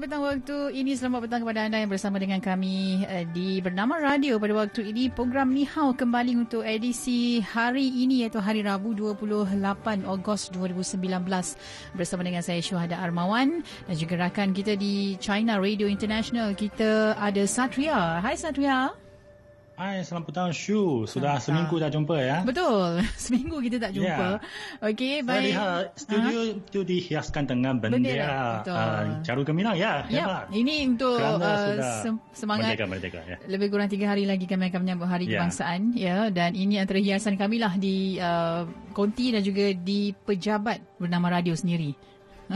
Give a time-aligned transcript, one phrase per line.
[0.00, 0.96] Petang waktu ini.
[0.96, 5.12] Selamat petang kepada anda yang bersama dengan kami uh, di Bernama Radio pada waktu ini.
[5.12, 9.60] Program Nihau kembali untuk edisi hari ini iaitu hari Rabu 28
[10.08, 11.04] Ogos 2019
[11.92, 16.56] bersama dengan saya Syuhada Armawan dan juga rakan kita di China Radio International.
[16.56, 18.24] Kita ada Satria.
[18.24, 19.09] Hai Satria.
[19.80, 21.08] Hai, selamat petang Shu.
[21.08, 22.38] Sudah selamat seminggu tak jumpa ya?
[22.44, 23.00] Betul.
[23.24, 24.36] Seminggu kita tak jumpa.
[24.36, 24.84] Yeah.
[24.92, 25.40] Okey, baik.
[25.40, 26.60] Saya lihat studio uh-huh.
[26.60, 29.80] itu dihiaskan dengan bendera uh, Caru Gemilang.
[29.80, 31.80] Ya, yeah, Ini untuk uh,
[32.36, 32.76] semangat.
[32.76, 33.40] Merdeka, merdeka, ya.
[33.48, 35.40] Lebih kurang tiga hari lagi kami akan menyambut Hari yeah.
[35.40, 35.96] Kebangsaan.
[35.96, 41.40] Ya, dan ini antara hiasan kami lah di uh, konti dan juga di pejabat bernama
[41.40, 41.96] radio sendiri.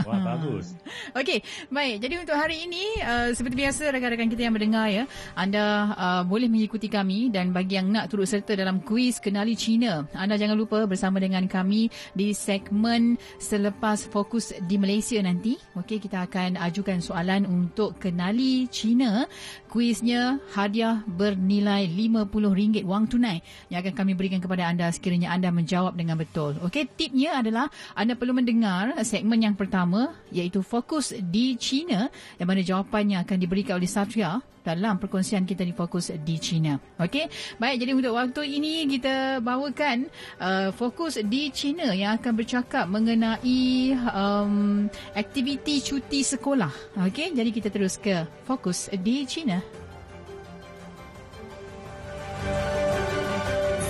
[0.03, 0.75] Wah, bagus.
[1.15, 1.39] Okey,
[1.71, 2.03] baik.
[2.03, 5.03] Jadi untuk hari ini, uh, seperti biasa rakan-rakan kita yang mendengar ya,
[5.39, 10.03] anda uh, boleh mengikuti kami dan bagi yang nak turut serta dalam kuis Kenali China,
[10.11, 15.55] anda jangan lupa bersama dengan kami di segmen selepas fokus di Malaysia nanti.
[15.79, 19.23] Okey, kita akan ajukan soalan untuk Kenali China.
[19.71, 25.99] Kuisnya hadiah bernilai RM50 wang tunai yang akan kami berikan kepada anda sekiranya anda menjawab
[25.99, 26.55] dengan betul.
[26.63, 32.09] Okey, tipnya adalah anda perlu mendengar segmen yang pertama pertama iaitu fokus di China
[32.41, 36.81] yang mana jawapannya akan diberikan oleh Satria dalam perkongsian kita di fokus di China.
[36.97, 37.29] Okey.
[37.61, 40.09] Baik, jadi untuk waktu ini kita bawakan
[40.41, 46.73] uh, fokus di China yang akan bercakap mengenai um, aktiviti cuti sekolah.
[47.05, 49.61] Okey, jadi kita terus ke fokus di China.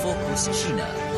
[0.04, 1.15] Fokus China.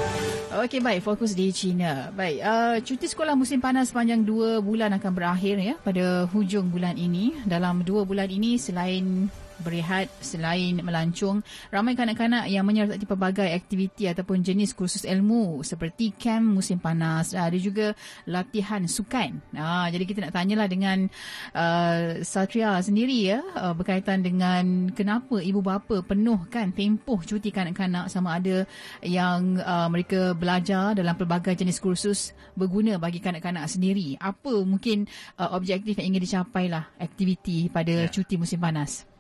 [0.58, 2.10] Okey baik fokus di China.
[2.10, 6.98] Baik uh, cuti sekolah musim panas sepanjang dua bulan akan berakhir ya pada hujung bulan
[6.98, 7.38] ini.
[7.46, 9.30] Dalam dua bulan ini selain
[9.62, 11.42] berehat selain melancong
[11.74, 17.56] ramai kanak-kanak yang menyertai pelbagai aktiviti ataupun jenis kursus ilmu seperti camp musim panas ada
[17.58, 17.94] juga
[18.26, 19.40] latihan sukan.
[19.58, 21.08] Ha, jadi kita nak tanyalah dengan
[21.54, 28.38] uh, Satria sendiri ya uh, berkaitan dengan kenapa ibu bapa penuhkan tempoh cuti kanak-kanak sama
[28.38, 28.64] ada
[29.02, 34.18] yang uh, mereka belajar dalam pelbagai jenis kursus berguna bagi kanak-kanak sendiri.
[34.22, 38.12] Apa mungkin uh, objektif yang ingin dicapai lah aktiviti pada yeah.
[38.12, 39.17] cuti musim panas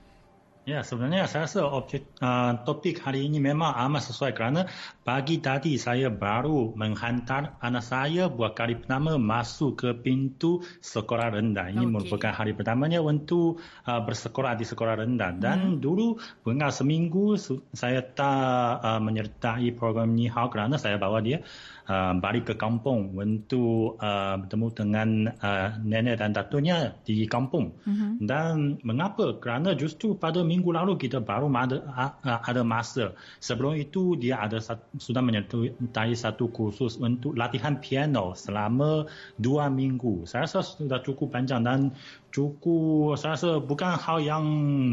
[0.68, 4.68] Ya, sebenarnya saya rasa objek, uh, topik hari ini memang amat sesuai kerana
[5.00, 11.72] pagi tadi saya baru menghantar anak saya buat kali pertama masuk ke pintu sekolah rendah.
[11.72, 11.94] Ini okay.
[11.96, 15.40] merupakan hari pertamanya untuk uh, bersekolah di sekolah rendah.
[15.40, 15.80] Dan hmm.
[15.80, 17.40] dulu pernah seminggu
[17.72, 21.48] saya tak uh, menyertai program ini kerana saya bawa dia
[21.88, 27.72] uh, balik ke kampung untuk uh, bertemu dengan uh, nenek dan datunya di kampung.
[27.88, 28.20] Uh-huh.
[28.20, 29.40] Dan mengapa?
[29.40, 31.82] Kerana justru pada minggu lalu kita baru ada,
[32.24, 33.14] ada masa.
[33.44, 34.58] Sebelum itu dia ada
[34.98, 39.06] sudah menyertai satu kursus untuk latihan piano selama
[39.38, 40.26] dua minggu.
[40.30, 41.92] Saya rasa sudah cukup panjang dan
[42.32, 44.44] cukup saya rasa bukan hal yang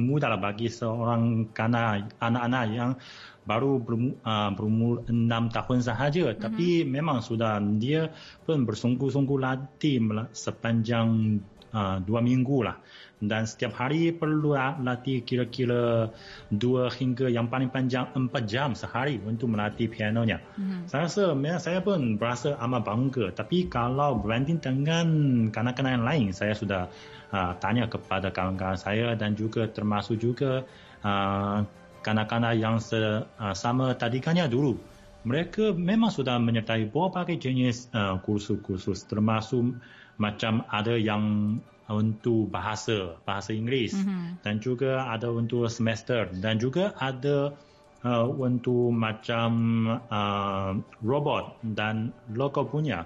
[0.08, 2.90] mudah lah bagi seorang kanak anak-anak yang
[3.44, 6.40] baru berumur, uh, berumur 6 tahun sahaja mm-hmm.
[6.40, 8.08] tapi memang sudah dia
[8.48, 10.00] pun bersungguh-sungguh latih
[10.32, 11.38] sepanjang
[11.76, 12.80] uh, dua minggu lah
[13.30, 16.10] dan setiap hari perlu latih kira-kira
[16.48, 20.40] dua hingga yang paling panjang empat jam sehari untuk melatih pianonya.
[20.56, 20.86] Mm-hmm.
[20.88, 25.06] Saya rasa memang saya pun berasa amat bangga tapi kalau berbanding dengan
[25.50, 26.82] kanak-kanak yang lain saya sudah
[27.34, 30.62] uh, tanya kepada kawan-kawan saya dan juga termasuk juga
[31.02, 31.66] uh,
[32.04, 34.76] kanak-kanak yang uh, sama tadikannya dulu.
[35.24, 39.72] Mereka memang sudah menyertai berbagai jenis uh, kursus-kursus termasuk
[40.20, 41.56] macam ada yang
[41.88, 43.92] untuk bahasa, bahasa Inggeris.
[43.92, 44.40] Mm-hmm.
[44.40, 46.32] dan juga ada untuk semester.
[46.32, 47.52] Dan juga ada
[48.04, 49.50] uh, untuk macam
[50.08, 50.72] uh,
[51.04, 53.04] robot dan lokal punya.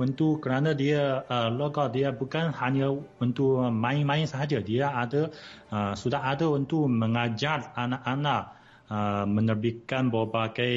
[0.00, 2.88] Untuk kerana dia uh, lokal dia bukan hanya
[3.20, 4.62] untuk main-main sahaja.
[4.64, 5.28] Dia ada
[5.68, 8.59] uh, sudah ada untuk mengajar anak-anak
[8.90, 10.76] uh, menerbitkan berbagai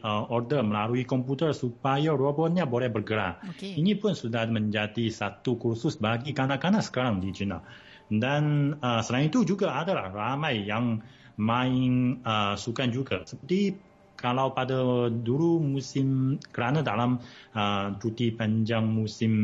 [0.00, 3.42] uh, order melalui komputer supaya robotnya boleh bergerak.
[3.58, 3.76] Okay.
[3.76, 7.60] Ini pun sudah menjadi satu kursus bagi kanak-kanak sekarang di China.
[8.08, 11.02] Dan uh, selain itu juga adalah ramai yang
[11.36, 13.24] main uh, sukan juga.
[13.26, 13.74] Seperti
[14.14, 17.18] kalau pada dulu musim kerana dalam
[17.56, 19.34] uh, cuti panjang musim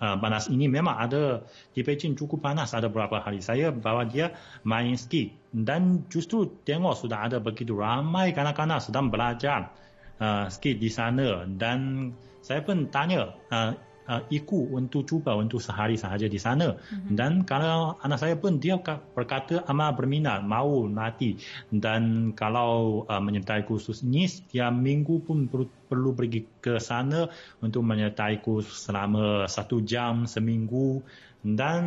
[0.00, 0.48] uh, panas.
[0.48, 1.44] Ini memang ada
[1.76, 3.44] di Beijing cukup panas ada beberapa hari.
[3.44, 4.34] Saya bawa dia
[4.66, 5.30] main ski.
[5.52, 9.70] Dan justru tengok sudah ada begitu ramai kanak-kanak sedang belajar
[10.18, 11.44] uh, ski di sana.
[11.46, 12.10] Dan
[12.40, 13.76] saya pun tanya uh,
[14.08, 16.78] uh, ikut untuk cuba untuk sehari sahaja di sana.
[16.78, 17.14] Mm-hmm.
[17.18, 18.78] Dan kalau anak saya pun dia
[19.12, 21.36] berkata amat berminat, mau nanti.
[21.68, 27.28] Dan kalau uh, menyertai kursus ini, setiap minggu pun perlu, perlu pergi ke sana
[27.60, 31.02] untuk menyertai kursus selama satu jam seminggu.
[31.40, 31.84] Dan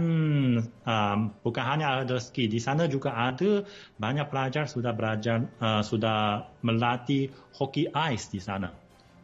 [0.65, 3.61] um, bukan hanya ada ski, di sana juga ada
[4.01, 8.73] banyak pelajar sudah belajar, uh, sudah melatih hoki ais di sana.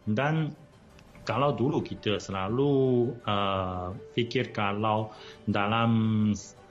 [0.05, 0.53] Dan
[1.29, 5.13] kalau dulu kita selalu uh, fikir kalau
[5.45, 5.91] dalam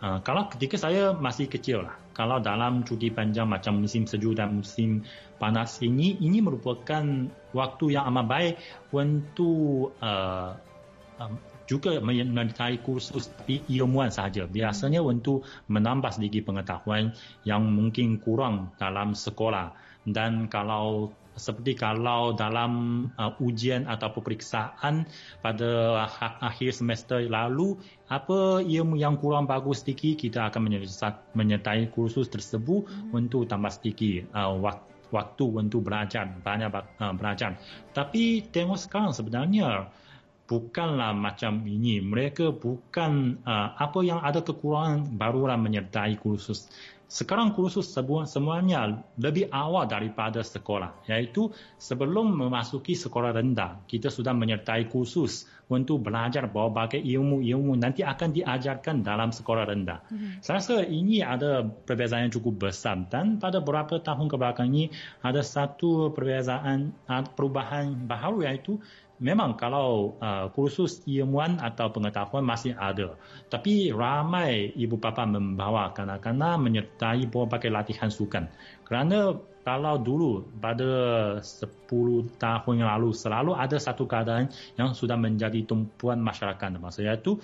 [0.03, 4.59] uh, kalau ketika saya masih kecil lah kalau dalam cuti panjang macam musim sejuk dan
[4.59, 5.07] musim
[5.39, 8.55] panas ini ini merupakan waktu yang amat baik
[8.91, 10.59] untuk uh,
[11.23, 11.39] um,
[11.69, 14.49] juga menyertai kursus ilmuwan sahaja.
[14.49, 17.13] Biasanya untuk menambah sedikit pengetahuan
[17.45, 19.77] yang mungkin kurang dalam sekolah.
[20.09, 25.07] Dan kalau seperti kalau dalam uh, ujian atau peperiksaan
[25.41, 26.05] pada
[26.43, 27.79] akhir semester lalu
[28.11, 30.83] apa ilmu yang kurang bagus sedikit kita akan
[31.33, 33.17] menyertai kursus tersebut hmm.
[33.17, 34.53] untuk tambah sedikit uh,
[35.09, 37.57] waktu untuk belajar banyak uh, belajar.
[37.97, 39.89] Tapi tengok sekarang sebenarnya
[40.49, 42.01] bukanlah macam ini.
[42.01, 46.73] Mereka bukan uh, apa yang ada kekurangan barulah menyertai kursus
[47.09, 47.89] sekarang kursus
[48.29, 51.49] semuanya lebih awal daripada sekolah, iaitu
[51.81, 59.01] sebelum memasuki sekolah rendah, kita sudah menyertai kursus untuk belajar berbagai ilmu-ilmu nanti akan diajarkan
[59.01, 60.05] dalam sekolah rendah.
[60.09, 60.33] Mm-hmm.
[60.45, 64.93] Saya rasa ini ada perbezaan yang cukup besar dan pada beberapa tahun kebelakang ini
[65.25, 66.93] ada satu perbezaan
[67.37, 68.77] perubahan baharu iaitu
[69.19, 73.19] memang kalau uh, kursus ilmuan atau pengetahuan masih ada.
[73.51, 78.47] Tapi ramai ibu bapa membawa kanak-kanak menyertai berbagai latihan sukan.
[78.87, 79.35] Kerana
[79.67, 80.89] kalau dulu pada
[81.45, 84.49] 10 tahun yang lalu selalu ada satu keadaan
[84.81, 86.81] yang sudah menjadi tumpuan masyarakat.
[86.81, 87.37] Maksudnya itu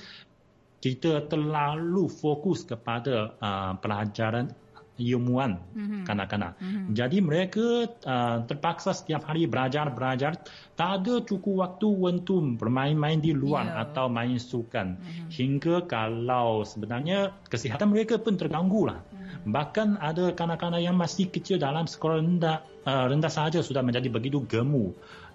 [0.81, 4.53] kita terlalu fokus kepada uh, pelajaran
[4.95, 6.03] ilmuwan mm-hmm.
[6.07, 6.55] kanak-kanak.
[6.63, 6.85] Mm-hmm.
[6.95, 7.67] Jadi mereka
[8.07, 10.39] uh, terpaksa setiap hari belajar-belajar,
[10.79, 13.83] tak ada cukup waktu untuk bermain-main di luar yeah.
[13.83, 14.95] atau main sukan.
[14.95, 15.29] Mm-hmm.
[15.35, 19.03] Hingga kalau sebenarnya kesihatan mereka pun terganggu lah.
[19.03, 19.51] Mm-hmm.
[19.51, 24.47] Bahkan ada kanak-kanak yang masih kecil dalam sekolah rendah, uh, rendah sahaja sudah menjadi begitu
[24.47, 24.95] gemuk.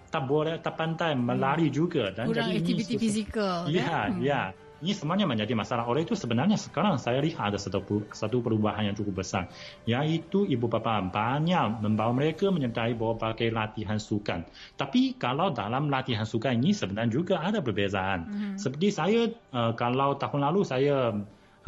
[0.10, 1.76] Tak boleh, tak pandai melari mm.
[1.76, 2.10] juga.
[2.10, 3.70] Dan Kurang jadi aktiviti fizikal.
[3.70, 4.18] Ya, kan?
[4.18, 4.42] ya
[4.80, 5.84] ini semuanya menjadi masalah.
[5.88, 9.52] Oleh itu sebenarnya sekarang saya lihat ada satu, satu perubahan yang cukup besar.
[9.84, 14.48] Yaitu ibu bapa banyak membawa mereka menyertai berbagai latihan sukan.
[14.80, 18.20] Tapi kalau dalam latihan sukan ini sebenarnya juga ada perbezaan.
[18.26, 18.56] Mm-hmm.
[18.56, 19.22] Seperti saya,
[19.52, 21.12] uh, kalau tahun lalu saya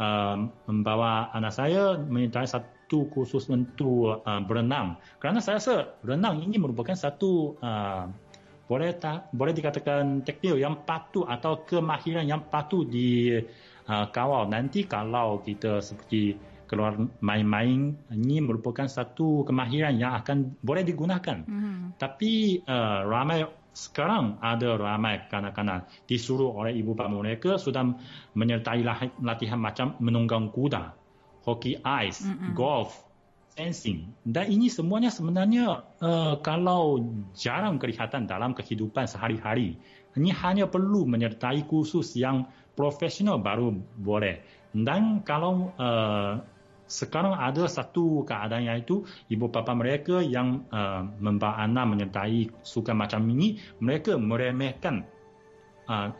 [0.00, 0.36] uh,
[0.68, 4.96] membawa anak saya menyertai satu kursus untuk uh, berenang.
[5.20, 8.08] Kerana saya rasa berenang ini merupakan satu uh,
[8.66, 13.36] boleh tak boleh dikatakan teknik yang patut atau kemahiran yang patut di
[13.88, 16.38] uh, kawal nanti kalau kita seperti
[16.72, 22.00] keluar main-main ini merupakan satu kemahiran yang akan boleh digunakan mm-hmm.
[22.00, 23.44] tapi uh, ramai
[23.76, 27.92] sekarang ada ramai kanak-kanak disuruh oleh ibu bapa mereka sudah
[28.32, 28.80] menyertai
[29.20, 30.96] latihan macam menunggang kuda
[31.44, 32.56] hoki ice mm-hmm.
[32.56, 33.11] golf
[33.52, 37.04] sensing dan ini semuanya sebenarnya uh, kalau
[37.36, 39.76] jarang kelihatan dalam kehidupan sehari-hari
[40.16, 44.40] ini hanya perlu menyertai kursus yang profesional baru boleh
[44.72, 46.40] dan kalau uh,
[46.88, 53.24] sekarang ada satu keadaan iaitu ibu bapa mereka yang uh, membawa anak menyertai sukan macam
[53.32, 55.04] ini mereka meremehkan
[55.88, 56.12] uh,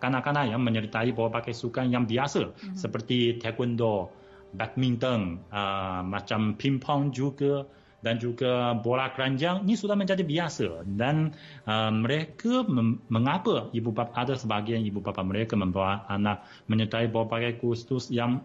[0.00, 2.76] kanak-kanak yang menyertai berbagai sukan yang biasa mm-hmm.
[2.76, 4.08] seperti taekwondo
[4.54, 11.34] badminton, uh, macam pingpong juga dan juga bola keranjang ini sudah menjadi biasa dan
[11.66, 17.58] uh, mereka mem- mengapa ibu bapa ada sebahagian ibu bapa mereka membawa anak menyertai berbagai
[17.58, 18.38] kursus yang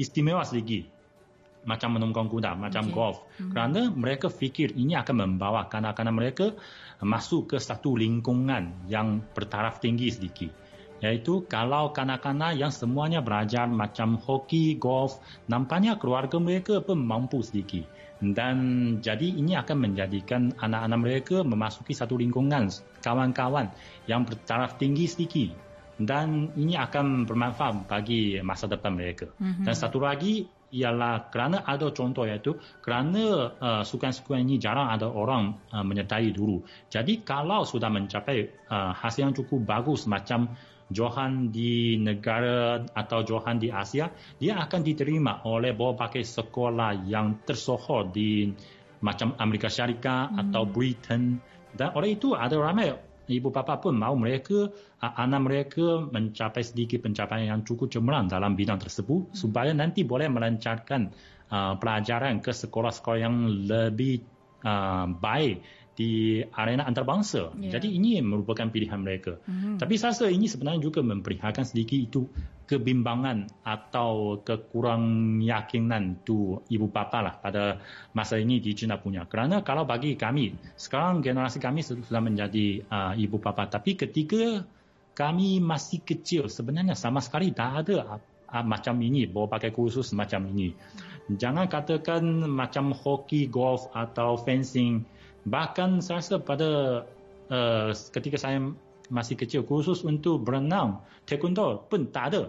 [0.00, 0.88] istimewa sedikit
[1.64, 2.92] macam menunggang kuda, macam okay.
[2.92, 3.16] golf.
[3.24, 3.50] Mm-hmm.
[3.56, 6.46] Kerana mereka fikir ini akan membawa kanak-kanak mereka
[7.00, 10.63] masuk ke satu lingkungan yang bertaraf tinggi sedikit
[11.04, 15.20] iaitu kalau kanak-kanak yang semuanya belajar macam hoki, golf,
[15.52, 17.84] nampaknya keluarga mereka pun mampu sedikit.
[18.24, 18.56] Dan
[19.04, 22.72] jadi ini akan menjadikan anak-anak mereka memasuki satu lingkungan
[23.04, 23.68] kawan-kawan
[24.08, 25.52] yang bertaraf tinggi sedikit.
[25.94, 29.28] Dan ini akan bermanfaat bagi masa depan mereka.
[29.38, 29.68] Mm-hmm.
[29.68, 35.54] Dan satu lagi ialah kerana ada contoh iaitu kerana uh, sukan-sukan ini jarang ada orang
[35.70, 36.66] uh, menyertai dulu.
[36.90, 40.50] Jadi kalau sudah mencapai uh, hasil yang cukup bagus macam
[40.92, 48.12] Johan di negara atau Johan di Asia, dia akan diterima oleh berbagai sekolah yang tersohor
[48.12, 48.52] di
[49.00, 50.40] macam Amerika Syarikat hmm.
[50.48, 51.40] atau Britain.
[51.74, 52.92] Dan oleh itu ada ramai
[53.28, 54.68] ibu bapa pun mahu mereka,
[55.00, 59.36] anak mereka mencapai sedikit pencapaian yang cukup cemerlang dalam bidang tersebut hmm.
[59.36, 61.12] supaya nanti boleh melancarkan
[61.48, 63.36] uh, pelajaran ke sekolah-sekolah yang
[63.68, 64.24] lebih
[64.64, 65.64] uh, baik
[65.94, 67.54] di arena antarabangsa.
[67.54, 67.78] Yeah.
[67.78, 69.38] Jadi ini merupakan pilihan mereka.
[69.46, 69.78] Mm-hmm.
[69.78, 72.22] Tapi saya rasa ini sebenarnya juga memperlihatkan sedikit itu
[72.66, 77.78] kebimbangan atau kekurang yakinan tu ibu bapa lah pada
[78.16, 79.22] masa ini di China punya.
[79.30, 83.70] Kerana kalau bagi kami, sekarang generasi kami sudah menjadi uh, ibu bapa.
[83.70, 84.66] Tapi ketika
[85.14, 88.18] kami masih kecil, sebenarnya sama sekali tak ada
[88.50, 90.74] uh, macam ini, bawa pakai kursus macam ini.
[91.24, 95.04] Jangan katakan macam hoki, golf atau fencing
[95.44, 96.70] Bahkan saya rasa pada
[97.52, 98.60] uh, ketika saya
[99.12, 102.42] masih kecil khusus untuk berenang, taekwondo pun tak ada.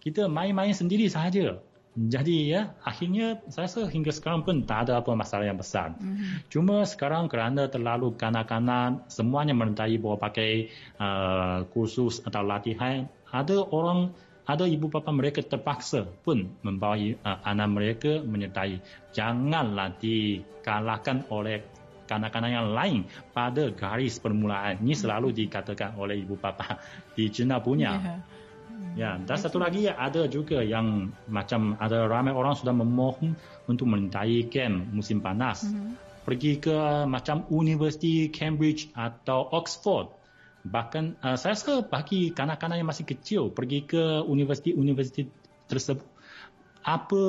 [0.00, 1.60] Kita main-main sendiri sahaja.
[1.94, 5.94] Jadi ya, akhirnya saya rasa hingga sekarang pun tak ada apa masalah yang besar.
[5.94, 6.50] Mm-hmm.
[6.50, 14.10] Cuma sekarang kerana terlalu kanak-kanak semuanya merentai bawa pakai uh, kursus atau latihan, ada orang
[14.44, 18.82] ada ibu bapa mereka terpaksa pun membawa uh, anak mereka menyertai.
[19.14, 21.62] Janganlah dikalahkan oleh
[22.04, 23.00] kanak-kanak yang lain
[23.32, 24.80] pada garis permulaan.
[24.80, 26.78] Ini selalu dikatakan oleh ibu bapa
[27.16, 27.92] di China punya.
[27.98, 28.20] Yeah.
[28.94, 33.34] Ya, dan satu lagi ada juga yang macam ada ramai orang sudah memohon
[33.66, 35.66] untuk menintai camp musim panas.
[35.66, 35.90] Mm-hmm.
[36.24, 40.14] Pergi ke macam University Cambridge atau Oxford.
[40.64, 45.28] Bahkan uh, saya rasa bagi kanak-kanak yang masih kecil pergi ke universiti-universiti
[45.68, 46.13] tersebut
[46.84, 47.22] apa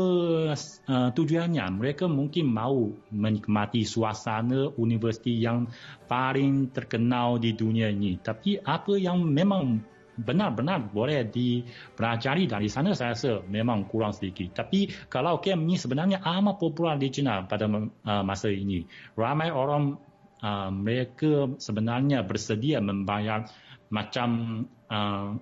[0.52, 1.64] uh, tujuannya?
[1.80, 5.72] Mereka mungkin mahu menikmati suasana universiti yang
[6.12, 8.20] paling terkenal di dunia ini.
[8.20, 9.80] Tapi apa yang memang
[10.16, 14.64] benar-benar boleh dipelajari dari sana saya rasa memang kurang sedikit.
[14.64, 18.84] Tapi kalau camp ini sebenarnya amat popular di China pada uh, masa ini.
[19.16, 19.96] Ramai orang
[20.44, 23.48] uh, mereka sebenarnya bersedia membayar
[23.92, 25.36] macam uh,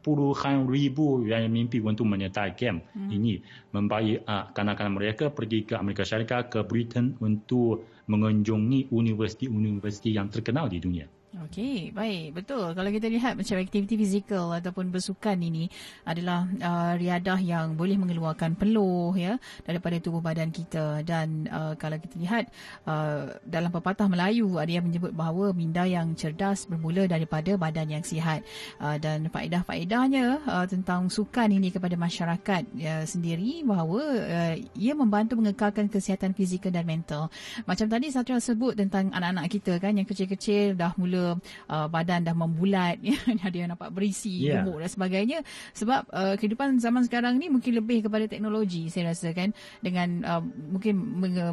[0.00, 3.10] puluhan ribu yang mimpi untuk menyertai game hmm.
[3.12, 3.40] ini
[3.76, 10.66] membawa uh, kanak-kanak mereka pergi ke Amerika Syarikat ke Britain untuk mengunjungi universiti-universiti yang terkenal
[10.66, 11.06] di dunia.
[11.30, 12.42] Okey, baik.
[12.42, 12.74] Betul.
[12.74, 15.70] Kalau kita lihat macam aktiviti fizikal ataupun bersukan ini
[16.02, 22.02] adalah uh, riadah yang boleh mengeluarkan peluh ya daripada tubuh badan kita dan uh, kalau
[22.02, 22.50] kita lihat
[22.82, 28.02] uh, dalam pepatah Melayu ada yang menyebut bahawa minda yang cerdas bermula daripada badan yang
[28.02, 28.42] sihat
[28.82, 35.38] uh, dan faedah-faedahnya uh, tentang sukan ini kepada masyarakat uh, sendiri bahawa uh, ia membantu
[35.38, 37.30] mengekalkan kesihatan fizikal dan mental.
[37.70, 42.34] Macam tadi Satria sebut tentang anak-anak kita kan yang kecil-kecil dah mula uh, badan dah
[42.34, 44.62] membulat ya ada yang nampak berisi yeah.
[44.62, 45.38] gemuk dan sebagainya
[45.72, 50.42] sebab uh, kehidupan zaman sekarang ni mungkin lebih kepada teknologi saya rasa kan dengan uh,
[50.42, 50.94] mungkin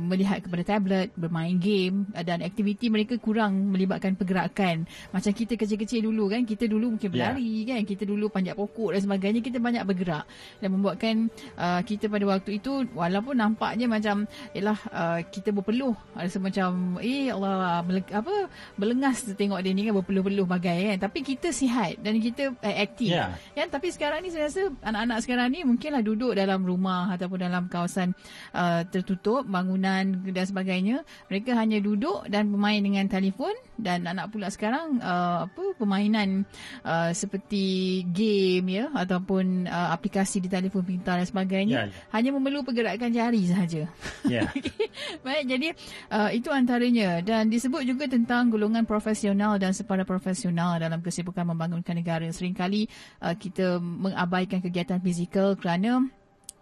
[0.08, 6.06] melihat kepada tablet bermain game uh, dan aktiviti mereka kurang melibatkan pergerakan macam kita kecil-kecil
[6.08, 7.14] dulu kan kita dulu mungkin ya.
[7.14, 7.78] berlari yeah.
[7.78, 10.26] kan kita dulu panjat pokok dan sebagainya kita banyak bergerak
[10.60, 11.16] dan membuatkan
[11.58, 17.30] uh, kita pada waktu itu walaupun nampaknya macam ialah uh, kita berpeluh ada semacam eh
[17.32, 17.82] Allah
[18.14, 22.54] apa berlengas tengok tengok dia ni kan berpeluh-peluh bagai kan tapi kita sihat dan kita
[22.54, 23.34] uh, aktif yeah.
[23.58, 27.66] kan tapi sekarang ni saya rasa anak-anak sekarang ni mungkinlah duduk dalam rumah ataupun dalam
[27.66, 28.14] kawasan
[28.54, 34.54] uh, tertutup bangunan dan sebagainya mereka hanya duduk dan bermain dengan telefon dan anak pula
[34.54, 36.46] sekarang uh, apa permainan
[36.86, 41.86] uh, seperti game ya ataupun uh, aplikasi di telefon pintar dan sebagainya yeah.
[41.88, 42.14] Ya.
[42.14, 43.90] hanya memerlu pergerakan jari sahaja
[44.26, 44.50] yeah.
[45.26, 45.68] baik jadi
[46.14, 51.48] uh, itu antaranya dan disebut juga tentang golongan profesional profesional dan separa profesional dalam kesibukan
[51.48, 52.28] membangunkan negara.
[52.28, 52.92] Seringkali
[53.24, 56.04] uh, kita mengabaikan kegiatan fizikal kerana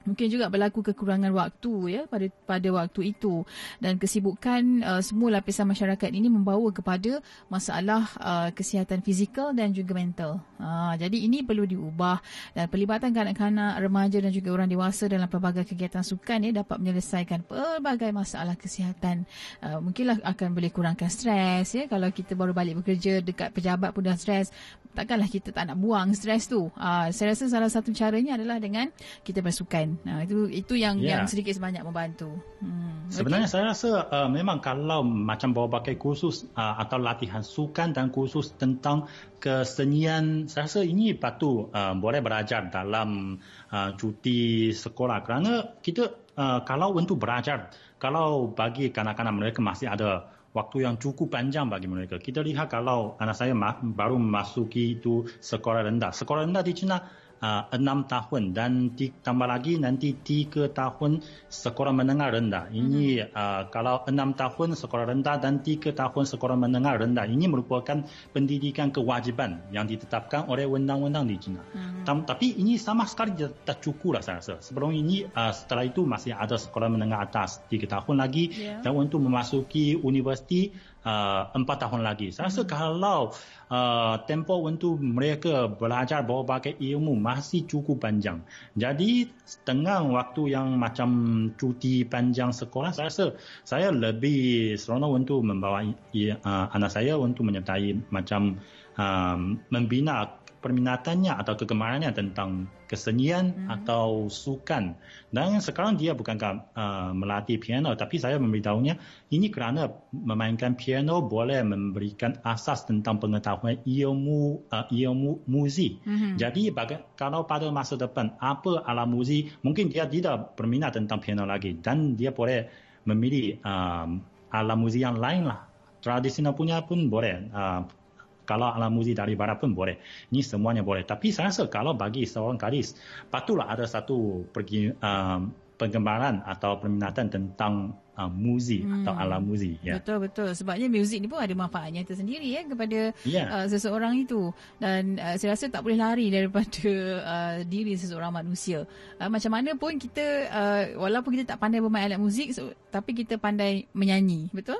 [0.05, 3.43] mungkin juga berlaku kekurangan waktu ya pada pada waktu itu
[3.81, 7.19] dan kesibukan uh, semua lapisan masyarakat ini membawa kepada
[7.49, 10.39] masalah uh, kesihatan fizikal dan juga mental.
[10.61, 12.21] Uh, jadi ini perlu diubah
[12.53, 17.43] dan pelibatan kanak-kanak, remaja dan juga orang dewasa dalam pelbagai kegiatan sukan ya dapat menyelesaikan
[17.43, 19.25] pelbagai masalah kesihatan.
[19.59, 24.05] Uh, mungkinlah akan boleh kurangkan stres ya kalau kita baru balik bekerja dekat pejabat pun
[24.05, 24.53] dah stres,
[24.93, 26.69] takkanlah kita tak nak buang stres tu.
[26.77, 28.93] Uh, saya rasa salah satu caranya adalah dengan
[29.25, 29.94] kita bersukan.
[30.03, 31.21] Nah itu itu yang yeah.
[31.21, 32.35] yang sedikit sebanyak membantu.
[32.59, 33.07] Hmm.
[33.07, 33.53] Sebenarnya okay.
[33.55, 38.57] saya rasa uh, memang kalau macam bawa pakai kursus uh, atau latihan sukan dan kursus
[38.59, 39.07] tentang
[39.39, 43.39] kesenian, saya rasa ini patut uh, boleh belajar dalam
[43.71, 47.71] uh, cuti sekolah kerana kita uh, kalau untuk belajar,
[48.01, 52.15] kalau bagi kanak-kanak mereka masih ada waktu yang cukup panjang bagi mereka.
[52.15, 56.15] Kita lihat kalau anak saya ma- baru memasuki itu sekolah rendah.
[56.15, 57.03] Sekolah rendah di China
[57.41, 62.65] uh, enam tahun dan di, tambah lagi nanti tiga tahun sekolah menengah rendah.
[62.71, 63.35] Ini mm-hmm.
[63.35, 67.25] uh, kalau enam tahun sekolah rendah dan tiga tahun sekolah menengah rendah.
[67.27, 71.63] Ini merupakan pendidikan kewajiban yang ditetapkan oleh undang-undang di China.
[71.63, 72.25] Mm-hmm.
[72.25, 74.61] Tapi ini sama sekali tak cukup lah saya rasa.
[74.61, 78.81] Sebelum ini uh, setelah itu masih ada sekolah menengah atas tiga tahun lagi yeah.
[78.83, 80.73] dan untuk memasuki universiti
[81.05, 82.33] uh, empat tahun lagi.
[82.33, 83.31] Saya rasa kalau
[83.69, 88.41] uh, tempo untuk mereka belajar berbagai ilmu masih cukup panjang.
[88.75, 89.29] Jadi
[89.63, 91.09] dengan waktu yang macam
[91.55, 93.25] cuti panjang sekolah, saya rasa
[93.63, 98.57] saya lebih seronok untuk membawa uh, anak saya untuk menyertai macam
[98.97, 99.37] uh,
[99.69, 103.67] membina perminatannya atau kegemarannya tentang kesenian hmm.
[103.69, 104.95] atau sukan.
[105.33, 108.95] Dan sekarang dia bukan uh, melatih piano, tapi saya memberitahunya
[109.33, 115.99] ini kerana memainkan piano boleh memberikan asas tentang pengetahuan ilmu uh, ilmu muzik.
[116.05, 116.39] Hmm.
[116.39, 121.43] Jadi baga- kalau pada masa depan apa alat muzik, mungkin dia tidak berminat tentang piano
[121.43, 122.69] lagi dan dia boleh
[123.03, 125.67] memilih um, alat muzik yang lain lah.
[125.99, 127.49] Tradisional punya pun boleh.
[127.49, 128.04] Uh,
[128.45, 129.97] kalau alam muzik dari barat pun boleh.
[130.31, 131.03] Ini semuanya boleh.
[131.03, 132.95] Tapi saya rasa kalau bagi seorang gadis,
[133.27, 139.03] patutlah ada satu pergi, um, penggembaran atau peminatan tentang uh, muzik hmm.
[139.03, 139.75] atau alam muzik.
[139.83, 139.99] Ya.
[139.99, 140.49] Betul betul.
[140.55, 143.47] Sebabnya muzik ni pun ada manfaatnya tersendiri ya kepada yeah.
[143.51, 148.87] uh, seseorang itu dan uh, saya rasa tak boleh lari daripada uh, diri seseorang manusia.
[149.19, 153.11] Uh, macam mana pun kita uh, walaupun kita tak pandai bermain alat muzik so, tapi
[153.13, 154.79] kita pandai menyanyi, betul?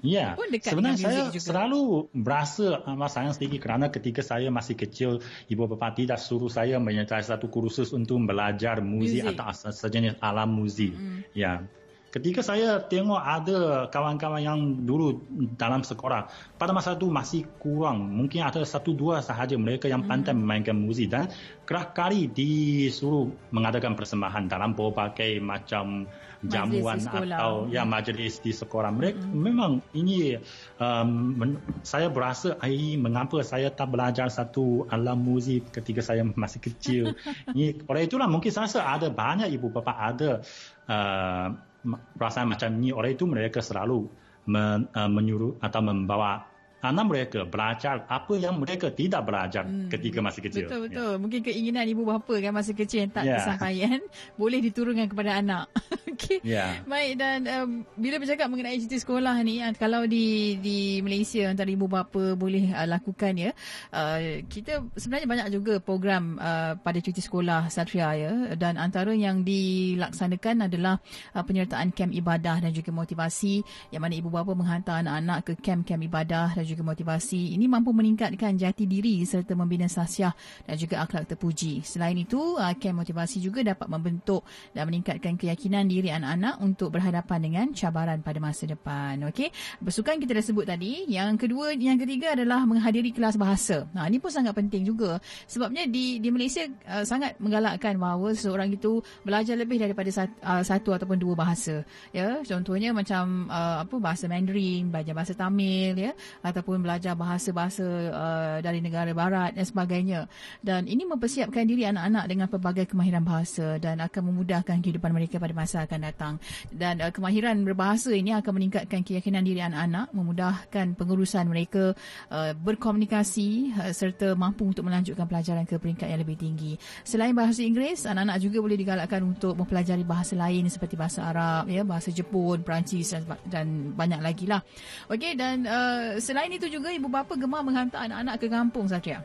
[0.00, 1.44] Ya, sebenarnya saya juga.
[1.44, 5.20] selalu berasa amat sayang sedikit kerana ketika saya masih kecil,
[5.52, 9.36] ibu bapa tidak suruh saya menyertai satu kursus untuk belajar muzik, muzik.
[9.36, 10.96] atau sejenis alam muzik.
[10.96, 11.20] Mm.
[11.36, 11.68] Ya,
[12.10, 15.22] ketika saya tengok ada kawan-kawan yang dulu
[15.54, 16.26] dalam sekolah,
[16.58, 20.40] pada masa itu masih kurang, mungkin ada satu dua sahaja mereka yang pandai mm.
[20.42, 21.30] memainkan muzik dan
[21.62, 29.20] kerap kali disuruh mengadakan persembahan dalam berbagai macam jamuan atau ya majlis di sekolah mereka
[29.20, 29.40] mm-hmm.
[29.44, 30.40] memang ini
[30.80, 31.50] um, men,
[31.84, 37.04] saya berasa ai mengapa saya tak belajar satu alam muzik ketika saya masih kecil
[37.52, 40.40] ini oleh itulah mungkin saya rasa ada banyak ibu bapa ada
[40.88, 41.48] uh,
[41.88, 44.04] perasaan macam ini oleh itu mereka selalu
[44.48, 46.49] men, uh, menyuruh atau membawa
[46.80, 49.92] anak mereka belajar apa yang mereka tidak belajar hmm.
[49.92, 50.66] ketika masih kecil.
[50.66, 51.12] Betul betul.
[51.12, 51.20] Ya.
[51.20, 53.36] Mungkin keinginan ibu bapa kan masa kecil yang tak yeah.
[53.36, 54.00] kesampaian
[54.40, 55.68] boleh diturunkan kepada anak.
[56.16, 56.40] Okey.
[56.40, 56.80] Yeah.
[56.88, 61.68] Baik dan um, bila bercakap mengenai cuti sekolah ni uh, kalau di di Malaysia antara
[61.68, 63.50] ibu bapa boleh uh, lakukan ya.
[63.92, 69.44] Uh, kita sebenarnya banyak juga program uh, pada cuti sekolah Satria ya dan antara yang
[69.44, 70.96] dilaksanakan adalah
[71.36, 73.60] uh, penyertaan kem ibadah dan juga motivasi
[73.92, 78.54] yang mana ibu bapa menghantar anak-anak ke kem-kem ibadah dan juga motivasi ini mampu meningkatkan
[78.54, 80.30] jati diri serta membina sasiah
[80.62, 81.82] dan juga akhlak terpuji.
[81.82, 87.38] Selain itu, kem uh, motivasi juga dapat membentuk dan meningkatkan keyakinan diri anak-anak untuk berhadapan
[87.42, 89.18] dengan cabaran pada masa depan.
[89.28, 89.50] Okey,
[89.82, 91.10] bersukan kita dah sebut tadi.
[91.10, 93.90] Yang kedua, yang ketiga adalah menghadiri kelas bahasa.
[93.90, 95.18] Nah, ini pun sangat penting juga
[95.50, 100.62] sebabnya di di Malaysia uh, sangat menggalakkan bahawa seseorang itu belajar lebih daripada satu, uh,
[100.62, 101.82] satu ataupun dua bahasa.
[102.14, 106.12] Ya, contohnya macam uh, apa bahasa Mandarin, belajar bahasa Tamil ya
[106.44, 110.28] atau ataupun belajar bahasa-bahasa uh, dari negara barat dan sebagainya.
[110.60, 115.56] Dan ini mempersiapkan diri anak-anak dengan pelbagai kemahiran bahasa dan akan memudahkan kehidupan mereka pada
[115.56, 116.34] masa akan datang.
[116.68, 121.96] Dan uh, kemahiran berbahasa ini akan meningkatkan keyakinan diri anak-anak, memudahkan pengurusan mereka
[122.28, 126.76] uh, berkomunikasi uh, serta mampu untuk melanjutkan pelajaran ke peringkat yang lebih tinggi.
[127.08, 131.80] Selain bahasa Inggeris, anak-anak juga boleh digalakkan untuk mempelajari bahasa lain seperti bahasa Arab, ya,
[131.80, 134.60] bahasa Jepun, Perancis dan, dan banyak lagi lah.
[135.08, 139.22] Okey dan uh, selain Selain itu juga ibu bapa gemar menghantar anak-anak ke kampung saja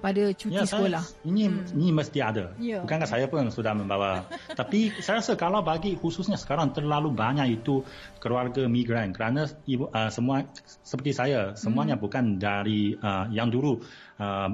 [0.00, 1.04] pada cuti ya, sekolah.
[1.04, 1.76] Saya, ini hmm.
[1.76, 2.56] ini mesti ada.
[2.56, 2.80] Ya.
[2.80, 4.24] Bukankah saya pun sudah membawa.
[4.56, 7.84] Tapi saya rasa kalau bagi khususnya sekarang terlalu banyak itu
[8.24, 12.04] keluarga migran kerana ibu uh, semua seperti saya semuanya hmm.
[12.08, 13.76] bukan dari uh, yang dulu
[14.16, 14.48] uh,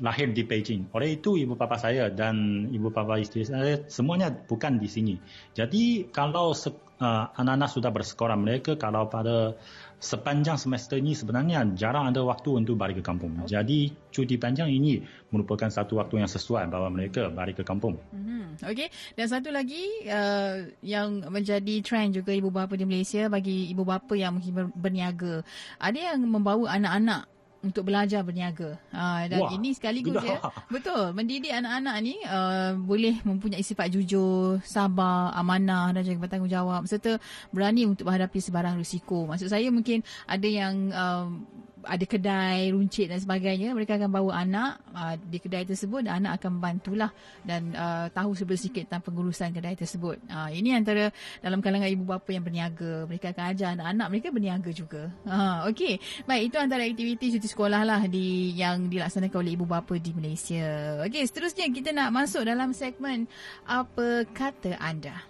[0.00, 0.88] lahir di Beijing.
[0.96, 5.14] Oleh itu ibu bapa saya dan ibu bapa isteri saya semuanya bukan di sini.
[5.52, 9.56] Jadi kalau uh, anak-anak sudah bersekolah mereka kalau pada
[10.00, 13.44] sepanjang semester ini sebenarnya jarang ada waktu untuk balik ke kampung.
[13.44, 13.60] Okay.
[13.60, 18.00] Jadi cuti panjang ini merupakan satu waktu yang sesuai bawa mereka balik ke kampung.
[18.16, 18.64] Mm-hmm.
[18.64, 18.88] Okey.
[19.12, 24.16] Dan satu lagi uh, yang menjadi trend juga ibu bapa di Malaysia bagi ibu bapa
[24.16, 25.44] yang mungkin berniaga.
[25.76, 28.80] Ada yang membawa anak-anak untuk belajar berniaga.
[28.88, 30.40] Uh, dan Wah, ini sekaligus ya.
[30.74, 31.12] Betul.
[31.12, 37.20] Mendidik anak-anak ni uh, boleh mempunyai sifat jujur, sabar, amanah dan juga bertanggungjawab serta
[37.52, 39.28] berani untuk menghadapi sebarang risiko.
[39.28, 41.28] Maksud saya mungkin ada yang uh,
[41.84, 46.40] ada kedai runcit dan sebagainya mereka akan bawa anak uh, di kedai tersebut dan anak
[46.40, 47.10] akan bantulah
[47.44, 50.20] dan uh, tahu sedikit tentang pengurusan kedai tersebut.
[50.28, 51.08] Uh, ini antara
[51.40, 53.06] dalam kalangan ibu bapa yang berniaga.
[53.08, 55.02] Mereka akan ajar anak-anak mereka berniaga juga.
[55.24, 56.02] Uh, okey.
[56.28, 61.00] Baik itu antara aktiviti cuti sekolah lah di yang dilaksanakan oleh ibu bapa di Malaysia.
[61.06, 63.30] Okey seterusnya kita nak masuk dalam segmen
[63.64, 65.22] apa kata anda?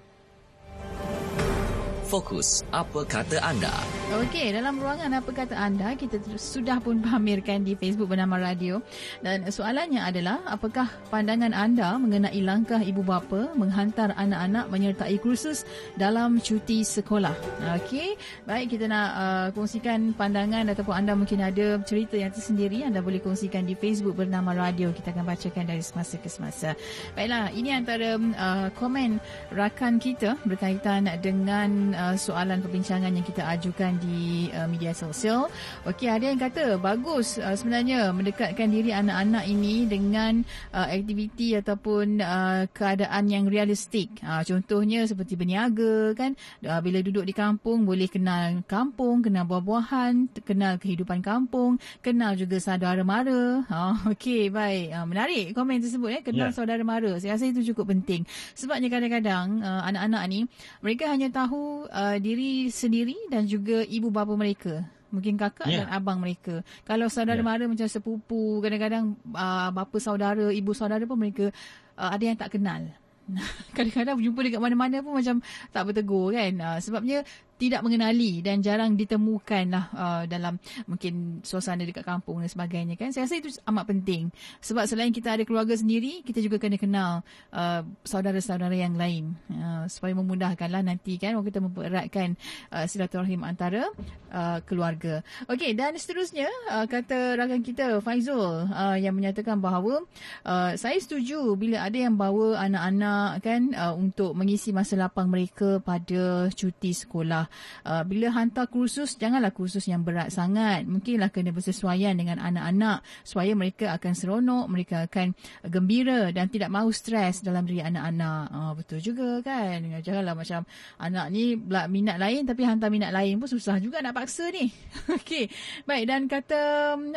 [2.10, 3.99] Fokus, apa kata anda?
[4.10, 8.82] Okey, dalam ruangan apa kata anda, kita sudah pun pamerkan di Facebook bernama Radio.
[9.22, 15.62] Dan soalannya adalah, apakah pandangan anda mengenai langkah ibu bapa menghantar anak-anak menyertai kursus
[15.94, 17.30] dalam cuti sekolah?
[17.78, 18.18] Okey,
[18.50, 23.22] baik kita nak uh, kongsikan pandangan ataupun anda mungkin ada cerita yang tersendiri, anda boleh
[23.22, 24.90] kongsikan di Facebook bernama Radio.
[24.90, 26.74] Kita akan bacakan dari semasa ke semasa.
[27.14, 29.22] Baiklah, ini antara uh, komen
[29.54, 35.52] rakan kita berkaitan dengan uh, soalan perbincangan yang kita ajukan di uh, media sosial.
[35.84, 40.40] Okey, ada yang kata bagus uh, sebenarnya mendekatkan diri anak-anak ini dengan
[40.72, 44.08] uh, aktiviti ataupun uh, keadaan yang realistik.
[44.24, 46.32] Uh, contohnya seperti berniaga kan.
[46.64, 52.56] Uh, bila duduk di kampung boleh kenal kampung, kenal buah-buahan, kenal kehidupan kampung, kenal juga
[52.58, 53.62] saudara mara.
[53.68, 54.96] Uh, Okey, baik.
[54.96, 56.56] Uh, menarik komen tersebut ya, kenal yeah.
[56.56, 57.12] saudara mara.
[57.20, 58.24] Saya rasa itu cukup penting.
[58.56, 60.40] Sebabnya kadang-kadang uh, anak-anak ni
[60.80, 64.86] mereka hanya tahu uh, diri sendiri dan juga ibu bapa mereka.
[65.10, 65.82] Mungkin kakak yeah.
[65.82, 66.62] dan abang mereka.
[66.86, 67.46] Kalau saudara yeah.
[67.50, 71.50] mara macam sepupu, kadang-kadang uh, bapa saudara, ibu saudara pun mereka
[71.98, 72.86] uh, ada yang tak kenal.
[73.76, 75.38] Kadang-kadang jumpa dekat mana-mana pun macam
[75.70, 76.50] tak bertegur kan.
[76.50, 77.22] Uh, sebabnya
[77.60, 80.56] tidak mengenali dan jarang ditemukan lah uh, dalam
[80.88, 83.12] mungkin suasana dekat kampung dan sebagainya kan.
[83.12, 84.32] Saya rasa itu amat penting.
[84.64, 87.10] Sebab selain kita ada keluarga sendiri, kita juga kena kenal
[87.52, 89.36] uh, saudara-saudara yang lain.
[89.52, 92.40] Uh, supaya memudahkanlah nanti kan kita mempereratkan
[92.72, 93.92] uh, silaturahim antara
[94.32, 95.20] uh, keluarga.
[95.50, 100.06] Okey dan seterusnya uh, kata rakan kita Faizul uh, yang menyatakan bahawa
[100.46, 105.82] uh, saya setuju bila ada yang bawa anak-anak kan uh, untuk mengisi masa lapang mereka
[105.82, 107.49] pada cuti sekolah
[107.86, 110.86] uh, bila hantar kursus janganlah kursus yang berat sangat.
[110.86, 115.32] Mungkinlah kena bersesuaian dengan anak-anak supaya mereka akan seronok mereka akan
[115.66, 118.44] gembira dan tidak mahu stres dalam diri anak-anak.
[118.50, 119.80] Uh, betul juga kan?
[120.00, 120.64] Janganlah macam
[121.00, 121.56] anak ni
[121.90, 124.68] minat lain tapi hantar minat lain pun susah juga nak paksa ni.
[125.18, 125.48] Okey.
[125.88, 126.60] Baik dan kata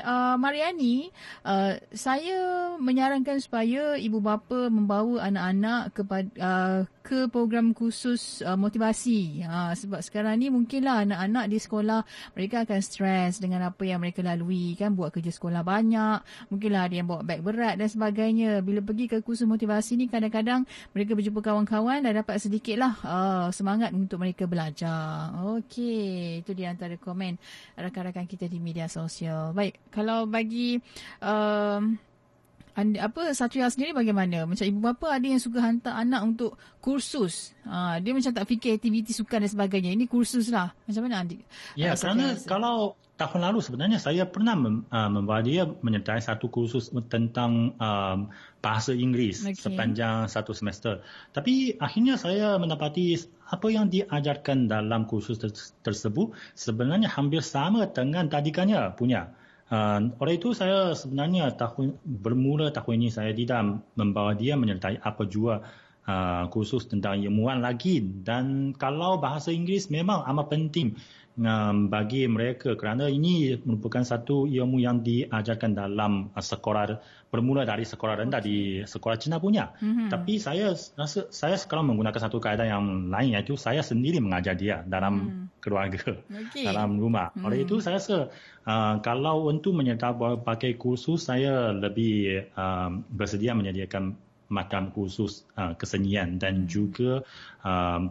[0.02, 1.12] uh, Mariani
[1.46, 9.44] uh, saya menyarankan supaya ibu bapa membawa anak-anak kepada uh, ke program khusus uh, motivasi.
[9.44, 12.00] Uh, sebab sekarang ni mungkinlah anak-anak di sekolah
[12.34, 14.96] mereka akan stres dengan apa yang mereka lalui kan.
[14.96, 18.64] Buat kerja sekolah banyak mungkinlah ada yang bawa beg berat dan sebagainya.
[18.64, 20.64] Bila pergi ke kursus motivasi ni kadang-kadang
[20.96, 25.36] mereka berjumpa kawan-kawan dan dapat sedikitlah uh, semangat untuk mereka belajar.
[25.60, 27.36] Okey itu di antara komen
[27.76, 29.52] rakan-rakan kita di media sosial.
[29.52, 30.80] Baik kalau bagi
[31.20, 31.84] uh,
[32.74, 34.50] anda, apa Satria sendiri bagaimana?
[34.50, 37.54] Macam ibu bapa ada yang suka hantar anak untuk kursus.
[37.70, 39.94] Ha, dia macam tak fikir aktiviti sukan dan sebagainya.
[39.94, 40.74] Ini kursus lah.
[40.90, 41.46] Macam mana adik?
[41.78, 42.50] Ya, kerana rasa?
[42.50, 48.34] kalau tahun lalu sebenarnya saya pernah mem, uh, membawa dia menyertai satu kursus tentang um,
[48.58, 49.54] bahasa Inggeris okay.
[49.54, 51.06] sepanjang satu semester.
[51.30, 53.14] Tapi akhirnya saya mendapati
[53.54, 55.38] apa yang diajarkan dalam kursus
[55.86, 59.30] tersebut sebenarnya hampir sama dengan tadikannya punya.
[59.74, 65.26] Uh, oleh itu saya sebenarnya tahun bermula tahun ini saya tidak membawa dia menyertai apa
[65.26, 65.66] jua
[66.06, 68.06] uh, kursus tentang ilmuwan lagi.
[68.06, 70.94] Dan kalau bahasa Inggeris memang amat penting
[71.38, 77.00] um, bagi mereka kerana ini merupakan satu ilmu yang diajarkan dalam uh, sekolah
[77.34, 79.74] bermula dari sekolah rendah di sekolah Cina punya.
[79.82, 80.08] Mm-hmm.
[80.14, 84.86] Tapi saya rasa saya sekarang menggunakan satu kaedah yang lain iaitu saya sendiri mengajar dia
[84.86, 85.14] dalam
[85.50, 85.58] mm.
[85.58, 86.70] keluarga, okay.
[86.70, 87.34] dalam rumah.
[87.34, 87.44] Mm.
[87.50, 88.30] Oleh itu saya rasa
[88.70, 94.14] uh, kalau untuk menyertai pakai kursus saya lebih uh, bersedia menyediakan
[94.54, 96.70] macam kursus uh, kesenian dan mm.
[96.70, 97.26] juga
[97.66, 98.06] uh,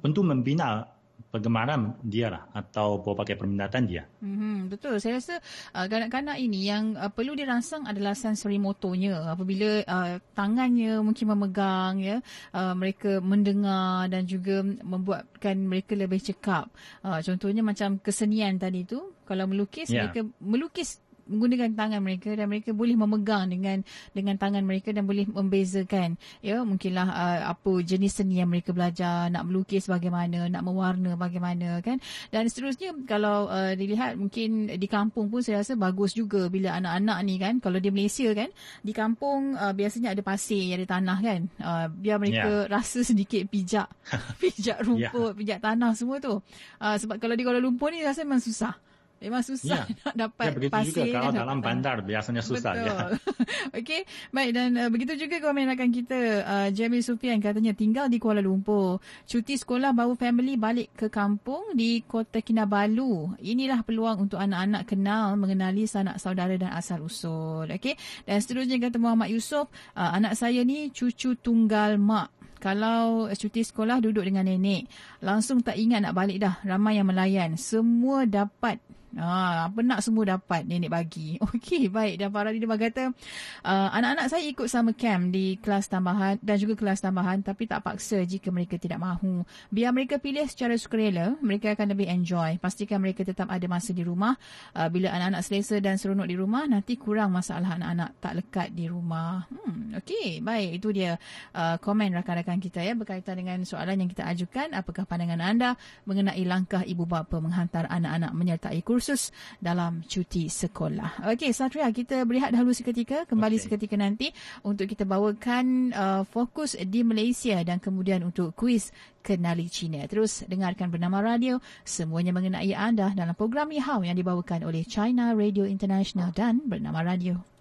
[0.00, 0.93] untuk membina
[1.34, 4.06] pergemaran dia lah atau pelbagai permintaan dia.
[4.22, 5.02] Mm-hmm, betul.
[5.02, 5.34] Saya rasa
[5.74, 9.34] uh, kanak-kanak ini yang uh, perlu dirangsang adalah sensori motornya.
[9.34, 12.22] Apabila uh, tangannya mungkin memegang, ya,
[12.54, 16.70] uh, mereka mendengar dan juga membuatkan mereka lebih cekap.
[17.02, 20.06] Uh, contohnya macam kesenian tadi tu, kalau melukis, yeah.
[20.06, 23.80] mereka melukis menggunakan tangan mereka dan mereka boleh memegang dengan
[24.12, 26.16] dengan tangan mereka dan boleh membezakan.
[26.44, 31.80] Ya mungkinlah uh, apa jenis seni yang mereka belajar nak melukis bagaimana nak mewarna bagaimana
[31.80, 31.98] kan?
[32.28, 37.18] Dan seterusnya kalau uh, dilihat mungkin di kampung pun saya rasa bagus juga bila anak-anak
[37.24, 37.54] ni kan?
[37.58, 38.50] Kalau dia Malaysia kan?
[38.84, 41.40] Di kampung uh, biasanya ada pasir ada tanah kan?
[41.58, 42.70] Uh, biar mereka yeah.
[42.70, 43.88] rasa sedikit pijak.
[44.42, 45.38] Pijak rumput yeah.
[45.38, 46.40] pijak tanah semua tu.
[46.78, 48.76] Uh, sebab kalau di Kuala Lumpur ni rasa memang susah
[49.22, 49.94] Memang susah ya.
[50.04, 50.90] nak dapat ya, pasir.
[50.90, 52.72] Begitu juga kalau dalam bandar biasanya susah.
[52.76, 52.88] Betul.
[52.88, 53.06] Ya.
[53.80, 54.00] Okey,
[54.34, 58.44] baik dan uh, begitu juga komen rakan kita uh, Jamil Sufian katanya tinggal di Kuala
[58.44, 59.00] Lumpur.
[59.24, 63.38] Cuti sekolah bawa family balik ke kampung di Kota Kinabalu.
[63.40, 67.70] Inilah peluang untuk anak-anak kenal mengenali sanak saudara dan asal usul.
[67.70, 67.96] Okey,
[68.28, 74.00] dan seterusnya kata Muhammad Yusof, uh, anak saya ni cucu tunggal mak kalau cuti sekolah
[74.00, 74.88] duduk dengan nenek
[75.20, 78.80] langsung tak ingat nak balik dah ramai yang melayan semua dapat
[79.14, 81.38] Ha, apa nak semua dapat nenek bagi.
[81.54, 82.18] Okey, baik.
[82.18, 83.14] Dan para leader kata,
[83.62, 87.86] uh, anak-anak saya ikut sama camp di kelas tambahan dan juga kelas tambahan tapi tak
[87.86, 89.46] paksa jika mereka tidak mahu.
[89.70, 92.58] Biar mereka pilih secara sukarela, mereka akan lebih enjoy.
[92.58, 94.34] Pastikan mereka tetap ada masa di rumah.
[94.74, 98.90] Uh, bila anak-anak selesa dan seronok di rumah, nanti kurang masalah anak-anak tak lekat di
[98.90, 99.46] rumah.
[99.46, 100.82] Hmm, Okey, baik.
[100.82, 101.14] Itu dia
[101.54, 104.74] uh, komen rakan-rakan kita ya berkaitan dengan soalan yang kita ajukan.
[104.74, 111.28] Apakah pandangan anda mengenai langkah ibu bapa menghantar anak-anak menyertai kursus kursus dalam cuti sekolah.
[111.28, 113.28] Okey, Satria, kita berehat dahulu seketika.
[113.28, 113.68] Kembali okay.
[113.68, 114.32] seketika nanti
[114.64, 120.00] untuk kita bawakan uh, fokus di Malaysia dan kemudian untuk kuis Kenali China.
[120.08, 125.68] Terus dengarkan bernama radio semuanya mengenai anda dalam program Yahau yang dibawakan oleh China Radio
[125.68, 127.53] International dan bernama radio.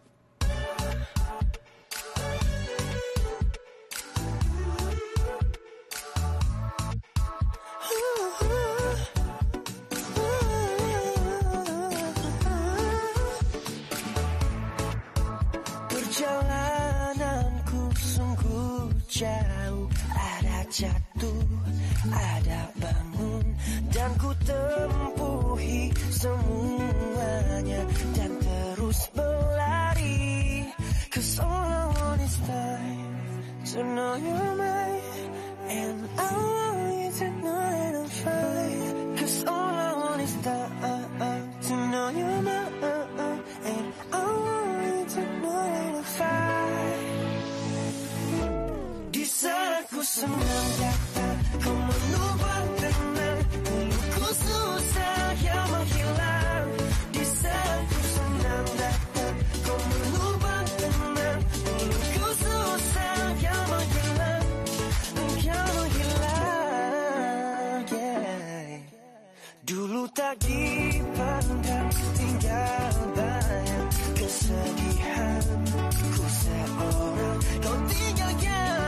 [20.74, 21.46] jatuh
[22.10, 23.46] ada bangun
[23.94, 27.82] dan ku tempuhi semuanya
[28.18, 30.66] dan terus berlari
[31.14, 33.14] cause all I want is time
[33.70, 34.53] to know you
[70.14, 70.38] Tak
[72.14, 75.42] tinggal bayang Kesedihan
[75.90, 78.83] ku seorang Kau tinggalkan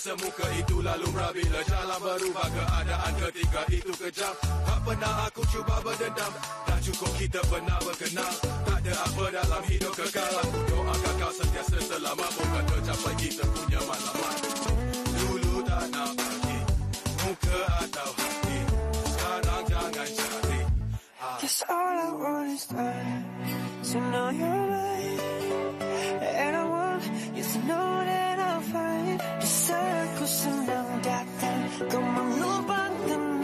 [0.00, 4.34] semuka itu lalu bila jalan berubah keadaan ketika itu kejam.
[4.40, 6.32] Tak pernah aku cuba berdendam.
[6.64, 8.32] Tak cukup kita pernah berkenal.
[8.64, 10.34] Tak ada apa dalam hidup kekal.
[10.72, 14.36] Doakan kau sentiasa selamat Bukan tercapai kita punya malaman
[15.20, 16.58] Dulu tak nak pergi
[17.20, 18.58] Muka atau hati.
[19.04, 20.60] Sekarang jangan cari.
[21.44, 23.24] Guess all I want is time.
[23.90, 25.20] To know you're mine
[26.24, 26.69] And I
[27.50, 29.80] want you to know that I'll find Bisa
[30.18, 33.39] ku senang datang Kau mengubah tenang Dulu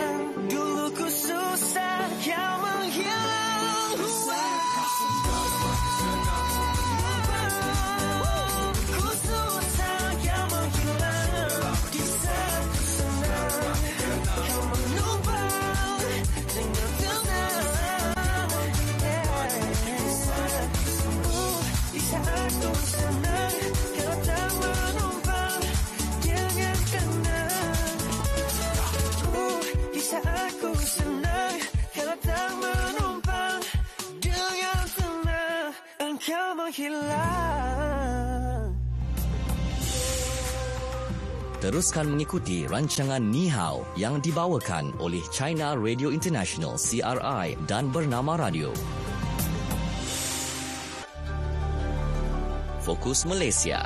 [41.66, 48.70] Teruskan mengikuti rancangan Ni Hao yang dibawakan oleh China Radio International CRI dan Bernama Radio.
[52.86, 53.82] Fokus Malaysia.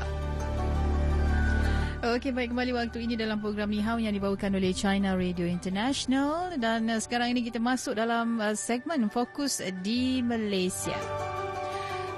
[2.05, 6.53] Okey, baik kembali waktu ini dalam program Ni Hao yang dibawakan oleh China Radio International
[6.61, 11.01] dan uh, sekarang ini kita masuk dalam uh, segmen Fokus di Malaysia.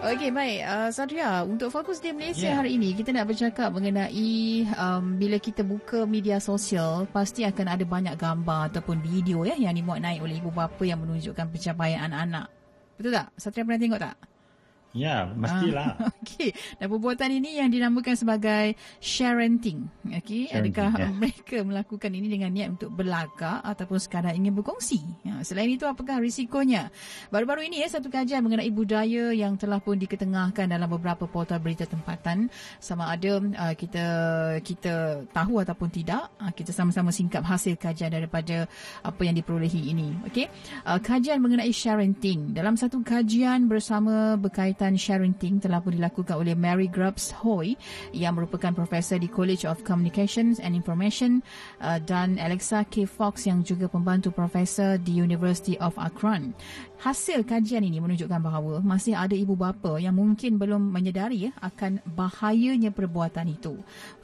[0.02, 0.66] Okey, baik.
[0.66, 2.58] Uh, Sadria, untuk fokus di Malaysia yeah.
[2.58, 7.86] hari ini, kita nak bercakap mengenai um, bila kita buka media sosial, pasti akan ada
[7.86, 12.50] banyak gambar ataupun video ya yang dimuat naik oleh ibu bapa yang menunjukkan pencapaian anak-anak.
[12.98, 13.30] Betul tak?
[13.38, 14.16] Satria pernah tengok tak?
[14.92, 15.96] Ya, mestilah.
[15.96, 19.88] Ah, Okey, dan perbuatan ini yang dinamakan sebagai sharenting.
[20.04, 21.08] Okey, adakah ya.
[21.20, 25.00] mereka melakukan ini dengan niat untuk berlagak ataupun sekadar ingin berkongsi?
[25.24, 26.92] Ya, selain itu, apakah risikonya?
[27.32, 31.88] Baru-baru ini, ya, satu kajian mengenai budaya yang telah pun diketengahkan dalam beberapa portal berita
[31.88, 32.52] tempatan.
[32.76, 34.06] Sama ada uh, kita
[34.60, 38.68] kita tahu ataupun tidak, uh, kita sama-sama singkap hasil kajian daripada
[39.00, 40.12] apa yang diperolehi ini.
[40.28, 40.52] Okey,
[40.84, 42.52] uh, kajian mengenai sharenting.
[42.52, 47.78] Dalam satu kajian bersama berkaitan sharenting telah pun dilakukan oleh Mary Grubbs Hoy
[48.10, 51.46] yang merupakan profesor di College of Communications and Information
[51.78, 53.06] uh, dan Alexa K.
[53.06, 56.50] Fox yang juga pembantu profesor di University of Akron.
[57.02, 61.98] Hasil kajian ini menunjukkan bahawa masih ada ibu bapa yang mungkin belum menyedari ya, akan
[62.06, 63.74] bahayanya perbuatan itu.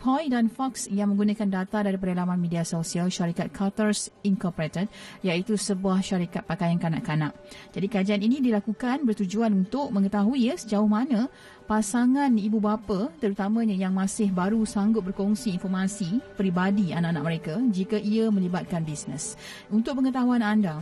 [0.06, 4.86] Hoy dan Fox yang menggunakan data daripada laman media sosial syarikat Carter's Incorporated
[5.26, 7.34] iaitu sebuah syarikat pakaian kanak-kanak.
[7.74, 11.26] Jadi kajian ini dilakukan bertujuan untuk mengetahui ya sejauh mana
[11.66, 18.30] pasangan ibu bapa terutamanya yang masih baru sanggup berkongsi informasi peribadi anak-anak mereka jika ia
[18.30, 19.34] melibatkan bisnes.
[19.66, 20.78] Untuk pengetahuan anda,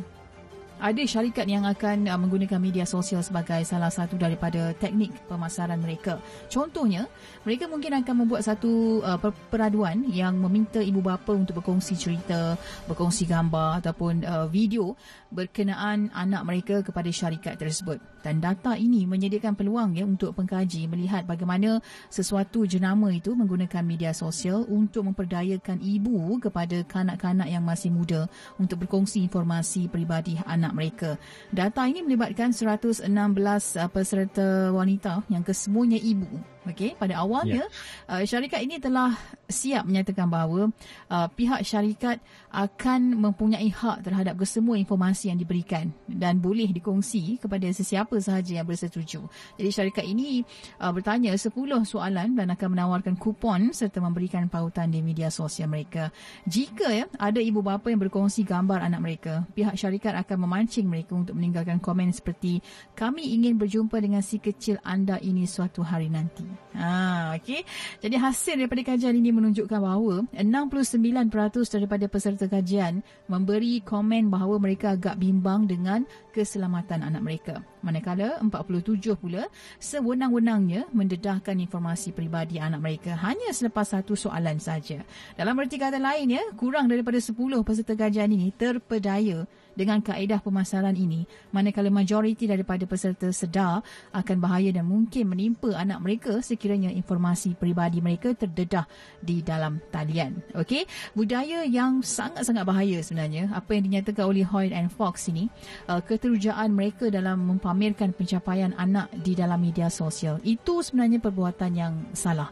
[0.76, 6.20] ada syarikat yang akan uh, menggunakan media sosial sebagai salah satu daripada teknik pemasaran mereka.
[6.52, 7.08] Contohnya,
[7.46, 12.58] mereka mungkin akan membuat satu uh, per- peraduan yang meminta ibu bapa untuk berkongsi cerita,
[12.90, 14.98] berkongsi gambar ataupun uh, video
[15.30, 18.02] berkenaan anak mereka kepada syarikat tersebut.
[18.26, 21.78] Dan data ini menyediakan peluang ya untuk pengkaji melihat bagaimana
[22.10, 28.26] sesuatu jenama itu menggunakan media sosial untuk memperdayakan ibu kepada kanak-kanak yang masih muda
[28.58, 31.14] untuk berkongsi informasi peribadi anak mereka.
[31.54, 36.55] Data ini melibatkan 116 uh, peserta wanita yang kesemuanya ibu.
[36.66, 37.62] Okey, pada awalnya
[38.10, 38.10] yeah.
[38.10, 39.14] uh, syarikat ini telah
[39.46, 40.74] siap menyatakan bahawa
[41.06, 42.18] uh, pihak syarikat
[42.50, 48.66] akan mempunyai hak terhadap kesemua informasi yang diberikan dan boleh dikongsi kepada sesiapa sahaja yang
[48.66, 49.22] bersetuju.
[49.54, 50.42] Jadi syarikat ini
[50.82, 51.54] uh, bertanya 10
[51.86, 56.10] soalan dan akan menawarkan kupon serta memberikan pautan di media sosial mereka.
[56.50, 61.14] Jika ya ada ibu bapa yang berkongsi gambar anak mereka, pihak syarikat akan memancing mereka
[61.14, 62.58] untuk meninggalkan komen seperti
[62.98, 66.55] kami ingin berjumpa dengan si kecil anda ini suatu hari nanti.
[66.76, 67.64] Ha, okey.
[68.04, 71.32] Jadi hasil daripada kajian ini menunjukkan bahawa 69%
[71.72, 73.00] daripada peserta kajian
[73.32, 76.04] memberi komen bahawa mereka agak bimbang dengan
[76.36, 77.54] keselamatan anak mereka.
[77.80, 79.48] Manakala 47 pula
[79.80, 85.00] sewenang-wenangnya mendedahkan informasi peribadi anak mereka hanya selepas satu soalan saja.
[85.38, 87.32] Dalam erti kata lain ya, kurang daripada 10
[87.64, 94.72] peserta kajian ini terpedaya dengan kaedah pemasaran ini manakala majoriti daripada peserta sedar akan bahaya
[94.72, 98.88] dan mungkin menimpa anak mereka sekiranya informasi peribadi mereka terdedah
[99.20, 100.40] di dalam talian.
[100.56, 105.52] Okey, budaya yang sangat-sangat bahaya sebenarnya apa yang dinyatakan oleh Hoyt and Fox ini
[105.92, 110.40] uh, keterujaan mereka dalam mempamerkan pencapaian anak di dalam media sosial.
[110.40, 112.48] Itu sebenarnya perbuatan yang salah.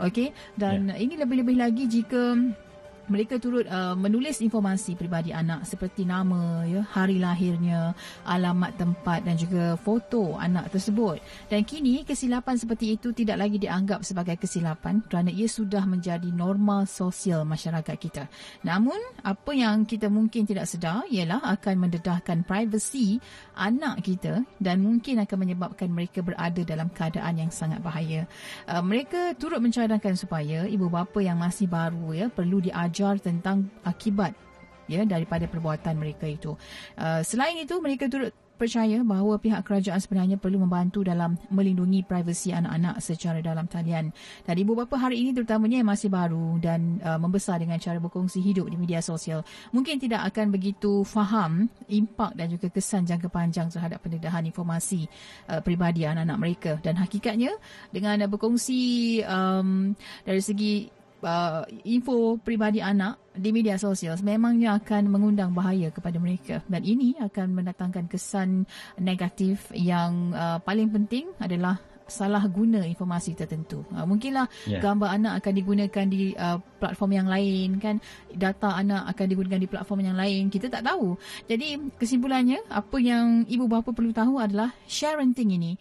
[0.00, 0.98] Okey, dan yeah.
[0.98, 2.34] ini lebih-lebih lagi jika
[3.10, 9.34] mereka turut uh, menulis informasi peribadi anak seperti nama, ya, hari lahirnya, alamat tempat dan
[9.34, 11.18] juga foto anak tersebut.
[11.50, 16.86] Dan kini kesilapan seperti itu tidak lagi dianggap sebagai kesilapan kerana ia sudah menjadi norma
[16.86, 18.24] sosial masyarakat kita.
[18.62, 23.18] Namun, apa yang kita mungkin tidak sedar ialah akan mendedahkan privasi
[23.58, 28.30] anak kita dan mungkin akan menyebabkan mereka berada dalam keadaan yang sangat bahaya.
[28.70, 33.72] Uh, mereka turut mencadangkan supaya ibu bapa yang masih baru ya perlu diajar belajar tentang
[33.88, 34.36] akibat
[34.84, 36.52] ya daripada perbuatan mereka itu.
[37.00, 42.52] Uh, selain itu mereka turut percaya bahawa pihak kerajaan sebenarnya perlu membantu dalam melindungi privasi
[42.52, 44.12] anak-anak secara dalam talian.
[44.44, 48.44] Dan ibu bapa hari ini terutamanya yang masih baru dan uh, membesar dengan cara berkongsi
[48.44, 53.72] hidup di media sosial mungkin tidak akan begitu faham impak dan juga kesan jangka panjang
[53.72, 55.08] terhadap pendedahan informasi
[55.48, 56.72] uh, peribadi anak-anak mereka.
[56.84, 57.56] Dan hakikatnya
[57.90, 65.56] dengan berkongsi um, dari segi uh, info peribadi anak di media sosial memangnya akan mengundang
[65.56, 68.68] bahaya kepada mereka dan ini akan mendatangkan kesan
[69.00, 71.80] negatif yang uh, paling penting adalah
[72.12, 73.88] salah guna informasi tertentu.
[73.88, 74.84] Uh, mungkinlah Ya.
[74.84, 77.96] gambar anak akan digunakan di uh, platform yang lain kan,
[78.36, 80.52] data anak akan digunakan di platform yang lain.
[80.52, 81.16] Kita tak tahu.
[81.48, 85.72] Jadi kesimpulannya apa yang ibu bapa perlu tahu adalah sharenting ini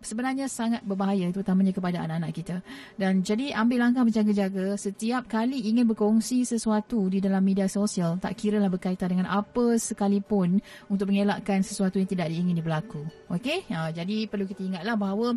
[0.00, 2.56] sebenarnya sangat berbahaya terutamanya kepada anak-anak kita.
[2.96, 8.36] Dan jadi ambil langkah berjaga-jaga setiap kali ingin berkongsi sesuatu di dalam media sosial tak
[8.40, 13.04] kiralah berkaitan dengan apa sekalipun untuk mengelakkan sesuatu yang tidak diingini berlaku.
[13.28, 13.68] Okey?
[13.70, 15.36] Ha, jadi perlu kita ingatlah bahawa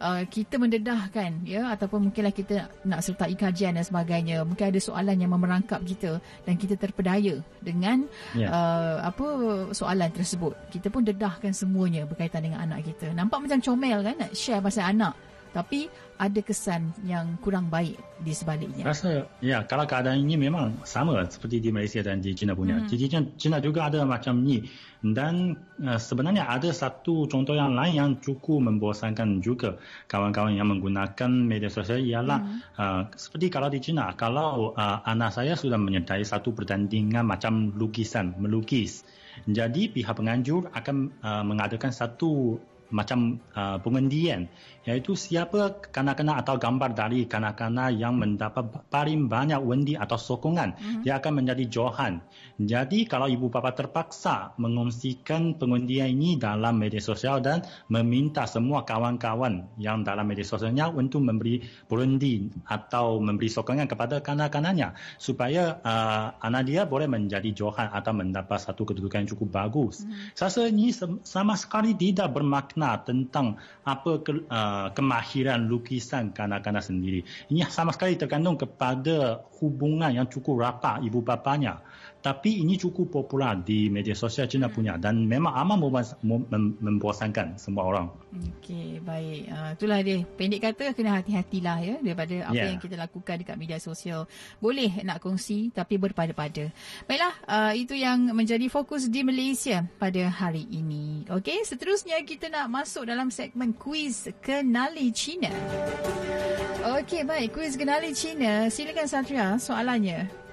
[0.00, 4.46] uh, kita mendedahkan ya ataupun mungkinlah kita nak sertai kajian dan sebagainya.
[4.46, 8.06] Mungkin ada soalan yang memerangkap kita dan kita terpedaya dengan
[8.36, 8.50] Ya.
[8.50, 9.26] uh, apa
[9.74, 10.54] soalan tersebut.
[10.70, 13.10] Kita pun dedahkan semuanya berkaitan dengan anak kita.
[13.10, 15.16] Nampak macam comel kan nak share pasal anak.
[15.54, 18.86] Tapi ada kesan yang kurang baik di sebaliknya.
[18.86, 22.78] Rasa ya kalau keadaan ini memang sama seperti di Malaysia dan di China punya.
[22.78, 22.86] Hmm.
[22.86, 24.62] Di China, China juga ada macam ni
[25.02, 29.76] dan uh, sebenarnya ada satu contoh yang lain yang cukup membosankan juga
[30.06, 32.38] kawan-kawan yang menggunakan media sosial ialah
[32.78, 38.38] uh, seperti kalau di China kalau uh, anak saya sudah menyertai satu pertandingan macam lukisan
[38.38, 39.02] melukis.
[39.50, 42.62] Jadi pihak penganjur akan uh, mengadakan satu
[42.92, 44.48] macam uh, pengundian
[44.84, 51.02] iaitu siapa kanak-kanak atau gambar dari kanak-kanak yang mendapat paling banyak undi atau sokongan mm-hmm.
[51.04, 52.20] dia akan menjadi johan.
[52.60, 59.72] Jadi kalau ibu bapa terpaksa mengongsikan pengundian ini dalam media sosial dan meminta semua kawan-kawan
[59.80, 66.68] yang dalam media sosialnya untuk memberi berundi atau memberi sokongan kepada kanak-kanaknya supaya uh, anak
[66.68, 70.04] dia boleh menjadi johan atau mendapat satu kedudukan yang cukup bagus.
[70.04, 70.36] Mm-hmm.
[70.36, 70.92] Saya rasa ini
[71.24, 77.22] sama sekali tidak bermakna tentang apa ke, uh, kemahiran lukisan kanak-kanak sendiri.
[77.50, 81.82] Ini sama sekali tergantung kepada hubungan yang cukup rapat ibu bapanya.
[82.24, 86.48] Tapi ini cukup popular di media sosial China punya dan memang amat membos- mem-
[86.80, 88.08] membosankan semua orang.
[88.32, 89.52] Okey, baik.
[89.52, 90.24] Uh, itulah dia.
[90.24, 92.72] Pendek kata kena hati-hatilah ya daripada apa Ya.
[92.72, 94.24] yang kita lakukan dekat media sosial.
[94.56, 96.72] Boleh nak kongsi tapi berpada-pada.
[97.04, 101.28] Baiklah, uh, itu yang menjadi fokus di Malaysia pada hari ini.
[101.28, 105.52] Okey, seterusnya kita nak masuk dalam segmen kuis Kenali China.
[106.96, 107.52] Okey, baik.
[107.52, 108.72] Kuis Kenali China.
[108.72, 110.43] Silakan Satria soalannya.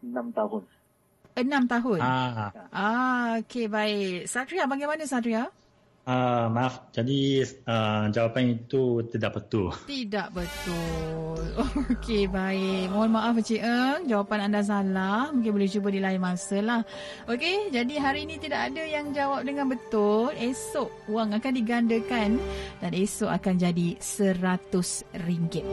[0.04, 0.64] 6 tahun.
[1.38, 2.02] Enam tahun.
[2.02, 4.26] Ah, Ah, okey baik.
[4.26, 5.54] Satria, bagaimana Satria?
[6.08, 9.76] Uh, maaf, jadi uh, jawapan itu tidak betul.
[9.92, 11.44] Tidak betul.
[11.94, 12.90] Okey, baik.
[12.90, 15.30] Mohon maaf Encik Eng, jawapan anda salah.
[15.30, 16.82] Mungkin boleh cuba di lain masa lah.
[17.28, 20.32] Okey, jadi hari ini tidak ada yang jawab dengan betul.
[20.34, 22.40] Esok wang akan digandakan
[22.80, 25.64] dan esok akan jadi RM100.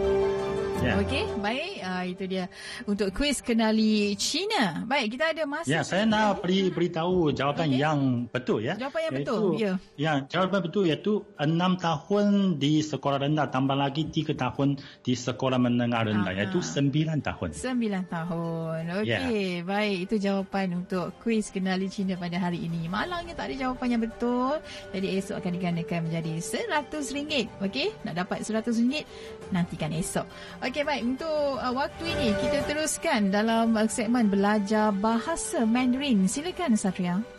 [0.85, 1.01] Ya.
[1.01, 1.73] Okey, baik.
[1.81, 2.45] Uh, itu dia
[2.85, 4.85] untuk kuis kenali China.
[4.85, 5.69] Baik, kita ada masa.
[5.69, 7.81] Ya, saya nak beri beritahu jawapan Okey.
[7.81, 8.75] yang betul ya.
[8.77, 9.73] Jawapan yang Iaitu- betul, ya.
[9.97, 11.51] Ya, jawapan betul iaitu 6
[11.81, 12.25] tahun
[12.61, 16.41] di sekolah rendah tambah lagi 3 tahun di sekolah menengah rendah Aha.
[16.45, 17.49] iaitu 9 tahun.
[17.55, 18.83] Sembilan tahun.
[19.03, 19.97] Okey, baik.
[20.11, 22.87] Itu jawapan untuk kuis kenali Cina pada hari ini.
[22.87, 24.59] Malangnya tak ada jawapan yang betul.
[24.93, 27.63] Jadi esok akan digandakan menjadi RM100.
[27.65, 29.05] Okey, nak dapat RM100
[29.51, 30.27] nantikan esok.
[30.63, 31.03] Okey, baik.
[31.05, 36.27] Untuk uh, waktu ini kita teruskan dalam segmen belajar bahasa Mandarin.
[36.31, 37.34] Silakan Satria.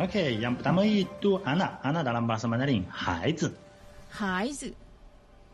[0.00, 3.52] OK，yang pertama itu anak, anak dalam bahasa Mandarin 孩子，
[4.08, 4.72] 孩子。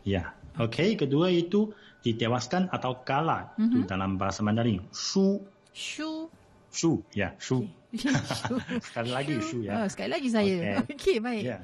[0.07, 0.31] Yeah.
[0.57, 3.81] OK, kedua itu ditewaskan atau kalah mm -hmm.
[3.85, 4.81] dalam bahasa Mandarin.
[4.89, 5.43] Shu.
[5.75, 6.31] Shu.
[6.71, 7.65] Shu, ya, yeah, shu.
[8.83, 9.81] sekali lagi shu, ya.
[9.81, 10.83] Oh, sekali lagi saya.
[10.83, 11.43] Okey, okay, baik.
[11.47, 11.57] Ya.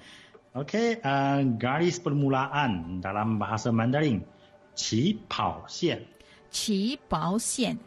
[0.54, 4.26] Uh, garis permulaan dalam bahasa Mandarin.
[4.74, 6.02] Qi pao xian.
[6.50, 7.78] Qi pao xian.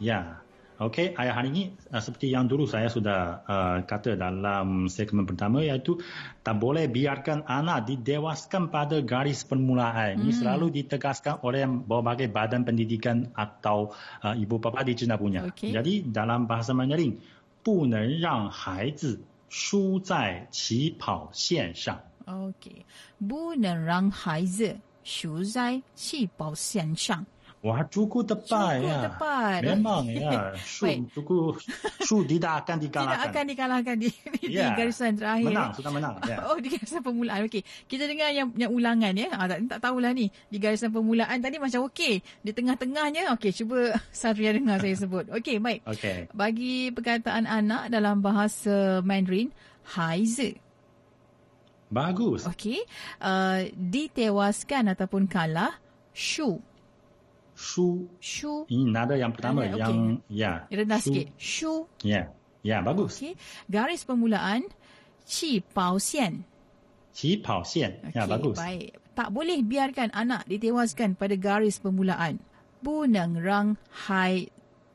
[0.00, 0.40] Ya.
[0.79, 1.63] Okey, ayat hari ini
[1.95, 5.95] uh, seperti yang dulu saya sudah uh, kata dalam segmen pertama iaitu
[6.43, 10.19] tak boleh biarkan anak didewaskan pada garis permulaan.
[10.19, 10.39] Ini Hmm.
[10.43, 15.47] selalu ditegaskan oleh berbagai badan pendidikan atau uh, ibu bapa di China punya.
[15.47, 15.71] Okey.
[15.71, 17.23] Jadi dalam bahasa Mandarin,
[17.63, 22.03] 不能让孩子输在起跑线上。
[22.27, 22.83] Okey.
[23.23, 24.75] 不能让孩子
[25.07, 27.25] 输在起跑线上。
[27.60, 29.00] Wah, cukup tepat Cukup ya.
[29.04, 29.60] tepat.
[29.68, 30.56] Memang ya.
[30.64, 31.60] Su, cukup,
[32.00, 33.12] su tidak akan dikalahkan.
[33.12, 34.08] Tidak akan dikalahkan di,
[34.40, 34.72] di Ya.
[34.72, 35.44] garisan terakhir.
[35.44, 36.16] Menang, sudah menang.
[36.24, 36.40] Ya.
[36.48, 37.44] Oh, di garisan permulaan.
[37.44, 37.60] Okey.
[37.84, 39.28] Kita dengar yang, yang ulangan ya.
[39.36, 40.32] Ah, tak, tak tahulah ni.
[40.48, 42.24] Di garisan permulaan tadi macam okey.
[42.40, 43.52] Di tengah-tengahnya, okey.
[43.52, 45.28] Cuba Satria dengar saya sebut.
[45.28, 45.84] Okey, baik.
[45.84, 46.32] Okey.
[46.32, 49.52] Bagi perkataan anak dalam bahasa Mandarin,
[49.84, 50.56] haizi.
[51.92, 52.48] Bagus.
[52.48, 52.88] Okey.
[53.20, 55.76] Uh, ditewaskan ataupun kalah,
[56.16, 56.56] shu
[57.60, 58.08] shu.
[58.24, 58.64] Shu.
[58.72, 59.76] Ini nada yang pertama okay.
[59.76, 60.64] yang ya.
[60.72, 60.80] Yeah.
[60.80, 61.12] rendah shu.
[61.12, 61.26] sikit.
[61.36, 61.72] Shu.
[62.00, 62.08] Ya.
[62.08, 62.26] Yeah.
[62.64, 63.20] ya yeah, bagus.
[63.20, 63.36] Okey.
[63.68, 64.64] Garis permulaan
[65.28, 66.40] qi pao xian.
[67.12, 68.00] Qi pao xian.
[68.08, 68.16] Okay.
[68.16, 68.56] ya yeah, bagus.
[68.56, 68.96] baik.
[69.12, 72.40] Tak boleh biarkan anak ditewaskan pada garis permulaan.
[72.80, 73.76] Bu neng rang
[74.08, 74.48] hai.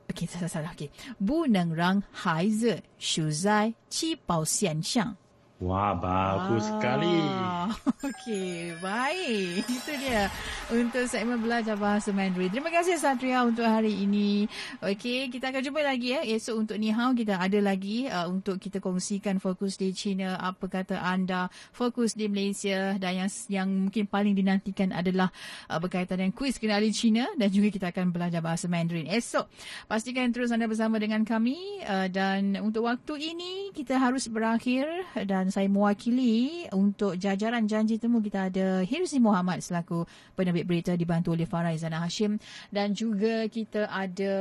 [0.10, 0.74] Okey salah salah.
[0.74, 0.90] Okey.
[1.22, 2.82] Bu neng rang hai ze.
[2.98, 5.14] Shu zai qi pao xian xiang.
[5.56, 7.16] Wah, bagus sekali.
[7.32, 7.72] Ah,
[8.12, 9.64] Okey, baik.
[9.64, 10.28] Itu dia
[10.68, 12.52] untuk segmen belajar bahasa Mandarin.
[12.52, 14.52] Terima kasih Satria untuk hari ini.
[14.84, 16.28] Okey, kita akan jumpa lagi ya.
[16.28, 20.68] Esok untuk Ni Hao kita ada lagi uh, untuk kita kongsikan fokus di China, apa
[20.68, 25.32] kata anda, fokus di Malaysia dan yang yang mungkin paling dinantikan adalah
[25.72, 29.48] uh, berkaitan dengan kuis kenali China dan juga kita akan belajar bahasa Mandarin esok.
[29.88, 34.84] Pastikan terus anda bersama dengan kami uh, dan untuk waktu ini kita harus berakhir
[35.24, 40.06] dan saya mewakili untuk jajaran janji temu kita ada Hirzi Muhammad selaku
[40.38, 42.38] penerbit berita dibantu oleh Farah Izana Hashim.
[42.70, 44.34] Dan juga kita ada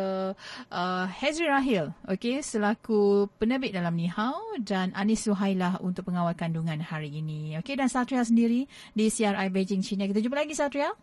[0.71, 4.37] uh, Hezri Rahil okey selaku penerbit dalam Nihau.
[4.61, 7.59] Dan Anis Suhailah untuk pengawal kandungan hari ini.
[7.59, 10.07] Okey dan Satria sendiri di CRI Beijing China.
[10.07, 10.95] Kita jumpa lagi Satria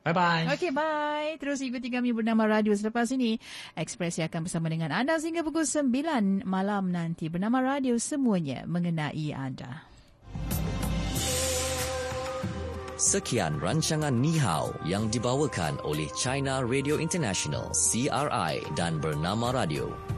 [0.00, 0.56] Bye-bye.
[0.56, 1.36] Okey, bye.
[1.36, 3.36] Terus ikuti kami bernama Radio selepas ini.
[3.76, 7.28] Ekspresi akan bersama dengan anda sehingga pukul 9 malam nanti.
[7.28, 9.84] Bernama Radio semuanya mengenai anda.
[13.00, 20.09] Sekian rancangan Ni Hao yang dibawakan oleh China Radio International CRI dan Bernama Radio.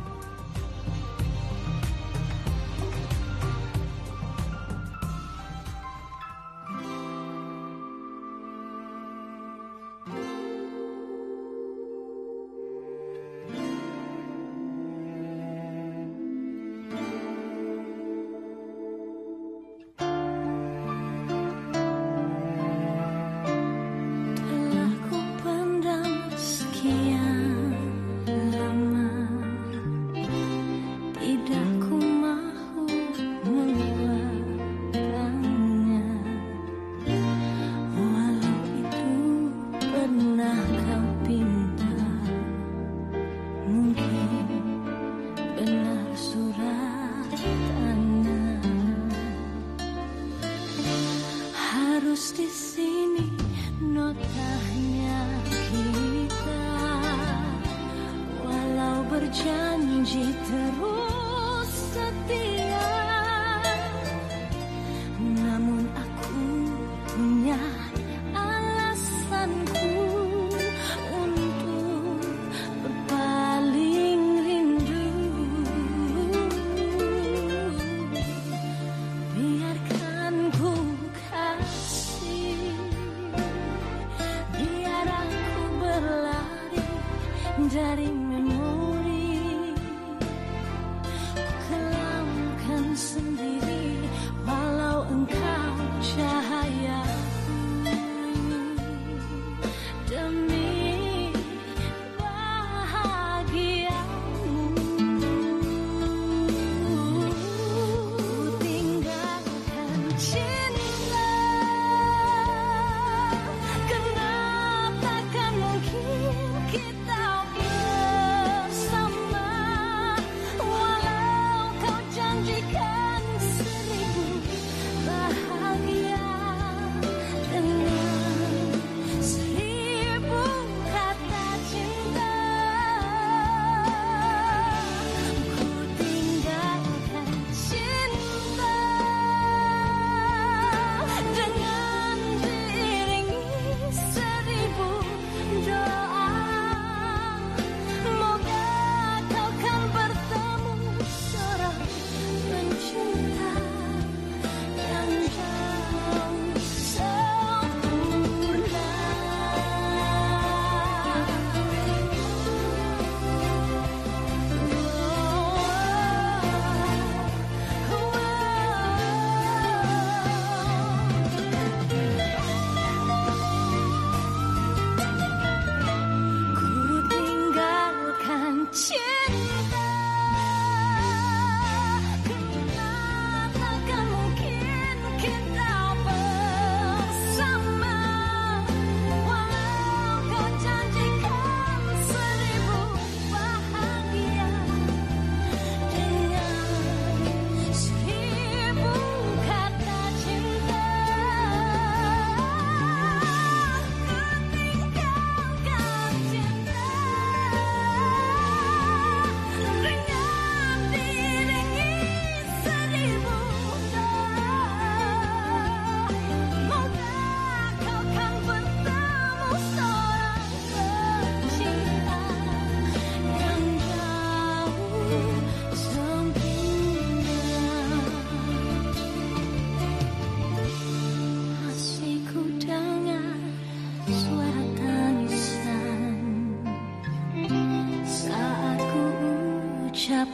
[178.73, 178.95] 切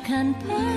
[0.08, 0.67] bukan paham